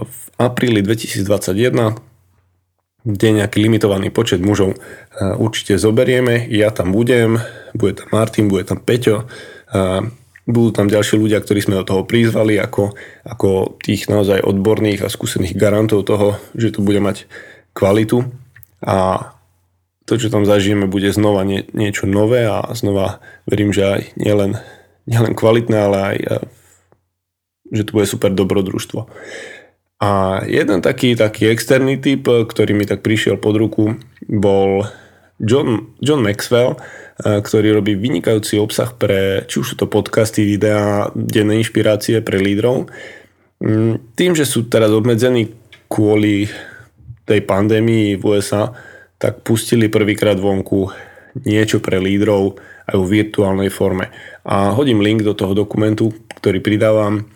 v 0.02 0.22
apríli 0.40 0.82
2021 0.82 2.09
kde 3.08 3.44
nejaký 3.44 3.64
limitovaný 3.64 4.12
počet 4.12 4.44
mužov 4.44 4.76
určite 5.20 5.80
zoberieme. 5.80 6.48
Ja 6.52 6.72
tam 6.72 6.92
budem, 6.92 7.40
bude 7.72 8.00
tam 8.00 8.08
Martin, 8.12 8.52
bude 8.52 8.68
tam 8.68 8.84
Peťo, 8.84 9.28
budú 10.50 10.70
tam 10.74 10.90
ďalší 10.90 11.16
ľudia, 11.22 11.40
ktorí 11.40 11.62
sme 11.62 11.80
do 11.80 11.86
toho 11.86 12.02
prizvali 12.04 12.58
ako, 12.58 12.98
ako 13.24 13.80
tých 13.80 14.10
naozaj 14.10 14.42
odborných 14.42 15.06
a 15.06 15.14
skúsených 15.14 15.54
garantov 15.56 16.10
toho, 16.10 16.36
že 16.58 16.74
to 16.76 16.82
bude 16.82 17.00
mať 17.00 17.30
kvalitu 17.78 18.26
a 18.82 19.30
to, 20.10 20.18
čo 20.18 20.34
tam 20.34 20.42
zažijeme, 20.42 20.90
bude 20.90 21.14
znova 21.14 21.46
nie, 21.46 21.70
niečo 21.70 22.10
nové 22.10 22.50
a 22.50 22.66
znova 22.74 23.22
verím, 23.46 23.70
že 23.70 23.86
aj 23.86 24.02
nielen, 24.18 24.58
nielen 25.06 25.38
kvalitné, 25.38 25.78
ale 25.78 25.98
aj 26.02 26.18
že 27.70 27.86
to 27.86 28.02
bude 28.02 28.10
super 28.10 28.34
dobrodružstvo. 28.34 29.06
A 30.00 30.42
jeden 30.48 30.80
taký, 30.80 31.20
taký 31.20 31.52
externý 31.52 32.00
typ, 32.00 32.24
ktorý 32.24 32.72
mi 32.72 32.88
tak 32.88 33.04
prišiel 33.04 33.36
pod 33.36 33.60
ruku, 33.60 34.00
bol 34.32 34.88
John, 35.40 35.96
John 36.00 36.24
Maxwell, 36.24 36.76
eh, 36.76 37.40
ktorý 37.40 37.80
robí 37.80 37.96
vynikajúci 38.00 38.60
obsah 38.60 38.92
pre, 38.96 39.44
či 39.48 39.60
už 39.60 39.76
sú 39.76 39.76
to 39.76 39.92
podcasty, 39.92 40.44
videá, 40.44 41.12
denné 41.16 41.60
inšpirácie 41.60 42.24
pre 42.24 42.40
lídrov. 42.40 42.88
Mm, 43.60 44.16
tým, 44.16 44.32
že 44.40 44.48
sú 44.48 44.72
teraz 44.72 44.92
obmedzení 44.92 45.52
kvôli 45.92 46.48
tej 47.28 47.44
pandémii 47.44 48.16
v 48.16 48.24
USA, 48.24 48.72
tak 49.20 49.44
pustili 49.44 49.92
prvýkrát 49.92 50.40
vonku 50.40 50.96
niečo 51.44 51.84
pre 51.84 52.00
lídrov 52.00 52.56
aj 52.88 52.96
v 52.96 53.10
virtuálnej 53.20 53.68
forme. 53.68 54.10
A 54.48 54.72
hodím 54.72 55.04
link 55.04 55.28
do 55.28 55.36
toho 55.36 55.52
dokumentu, 55.52 56.16
ktorý 56.40 56.64
pridávam 56.64 57.28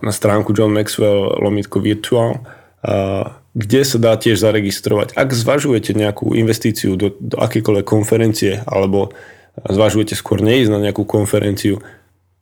na 0.00 0.12
stránku 0.14 0.54
John 0.54 0.70
Maxwell 0.70 1.42
lomitko 1.42 1.82
virtual, 1.82 2.46
kde 3.50 3.80
sa 3.82 3.98
dá 3.98 4.14
tiež 4.14 4.38
zaregistrovať. 4.38 5.18
Ak 5.18 5.34
zvažujete 5.34 5.90
nejakú 5.98 6.38
investíciu 6.38 6.94
do, 6.94 7.10
do 7.18 7.36
akékoľvek 7.42 7.86
konferencie 7.86 8.62
alebo 8.62 9.10
zvažujete 9.66 10.14
skôr 10.14 10.38
neísť 10.38 10.70
na 10.70 10.78
nejakú 10.78 11.02
konferenciu, 11.02 11.82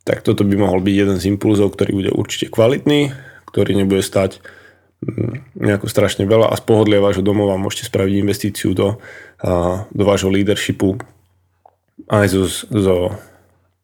tak 0.05 0.21
toto 0.21 0.45
by 0.45 0.55
mohol 0.55 0.79
byť 0.85 0.95
jeden 0.95 1.17
z 1.17 1.27
impulzov, 1.33 1.73
ktorý 1.73 1.91
bude 1.97 2.11
určite 2.13 2.53
kvalitný, 2.53 3.13
ktorý 3.49 3.73
nebude 3.73 4.05
stať 4.05 4.37
mm, 5.01 5.59
nejako 5.65 5.89
strašne 5.89 6.29
veľa 6.29 6.53
a 6.53 6.55
z 6.55 6.63
pohodlia 6.63 7.01
vášho 7.01 7.25
domova 7.25 7.57
môžete 7.57 7.89
spraviť 7.89 8.13
investíciu 8.21 8.77
do, 8.77 9.01
do 9.89 10.03
vášho 10.05 10.29
leadershipu 10.29 11.01
aj 12.07 12.25
zo, 12.31 12.45
zo 12.69 12.95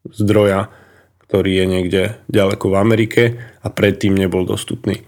zdroja, 0.08 0.70
ktorý 1.26 1.50
je 1.58 1.64
niekde 1.66 2.02
ďaleko 2.30 2.70
v 2.70 2.78
Amerike 2.78 3.22
a 3.62 3.68
predtým 3.68 4.14
nebol 4.14 4.46
dostupný, 4.46 5.02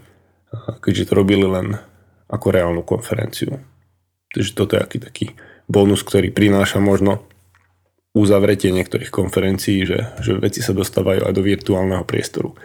keďže 0.83 1.11
to 1.11 1.19
robili 1.19 1.47
len 1.47 1.79
ako 2.29 2.47
reálnu 2.53 2.83
konferenciu. 2.83 3.63
Takže 4.35 4.53
toto 4.53 4.77
je 4.77 4.85
aký 4.85 4.99
taký 5.01 5.27
bonus, 5.71 6.05
ktorý 6.05 6.35
prináša 6.35 6.83
možno 6.83 7.25
uzavretie 8.13 8.75
niektorých 8.75 9.15
konferencií, 9.15 9.87
že, 9.87 10.11
že 10.21 10.37
veci 10.37 10.61
sa 10.61 10.75
dostávajú 10.75 11.29
aj 11.29 11.33
do 11.33 11.43
virtuálneho 11.45 12.03
priestoru. 12.03 12.57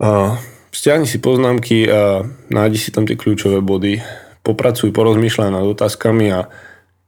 A 0.00 0.38
stiahni 0.72 1.04
si 1.04 1.18
poznámky 1.18 1.90
a 1.90 2.24
nájdi 2.48 2.78
si 2.78 2.90
tam 2.94 3.04
tie 3.04 3.18
kľúčové 3.18 3.60
body, 3.60 4.00
popracuj, 4.46 4.94
porozmýšľaj 4.94 5.50
nad 5.50 5.64
otázkami 5.66 6.26
a 6.32 6.48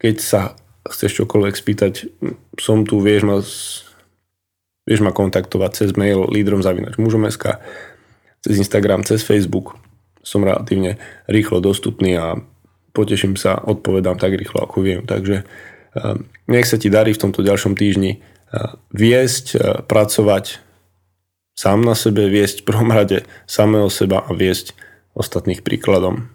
keď 0.03 0.17
sa 0.19 0.41
chceš 0.83 1.25
čokoľvek 1.25 1.55
spýtať, 1.55 1.93
som 2.59 2.83
tu, 2.83 2.99
vieš 2.99 3.23
ma, 3.25 3.39
vieš 4.87 5.01
ma 5.03 5.15
kontaktovať 5.15 5.71
cez 5.73 5.91
mail 5.95 6.27
lídrom 6.31 6.63
zavinač 6.63 6.99
mužom.sk, 6.99 7.63
cez 8.43 8.55
Instagram, 8.59 9.07
cez 9.07 9.23
Facebook. 9.23 9.79
Som 10.23 10.47
relatívne 10.47 11.03
rýchlo 11.27 11.59
dostupný 11.59 12.15
a 12.15 12.39
poteším 12.95 13.35
sa, 13.35 13.59
odpovedám 13.59 14.21
tak 14.21 14.39
rýchlo, 14.39 14.67
ako 14.67 14.85
viem. 14.85 15.03
Takže 15.03 15.43
eh, 15.43 16.17
nech 16.47 16.67
sa 16.69 16.79
ti 16.79 16.93
darí 16.93 17.15
v 17.15 17.23
tomto 17.23 17.43
ďalšom 17.43 17.75
týždni 17.75 18.19
eh, 18.19 18.23
viesť, 18.95 19.47
eh, 19.55 19.61
pracovať 19.83 20.63
sám 21.59 21.83
na 21.83 21.95
sebe, 21.95 22.27
viesť 22.31 22.63
v 22.63 22.69
prvom 22.69 22.91
rade 22.91 23.27
samého 23.47 23.91
seba 23.93 24.25
a 24.25 24.31
viesť 24.35 24.75
ostatných 25.13 25.61
príkladom. 25.61 26.33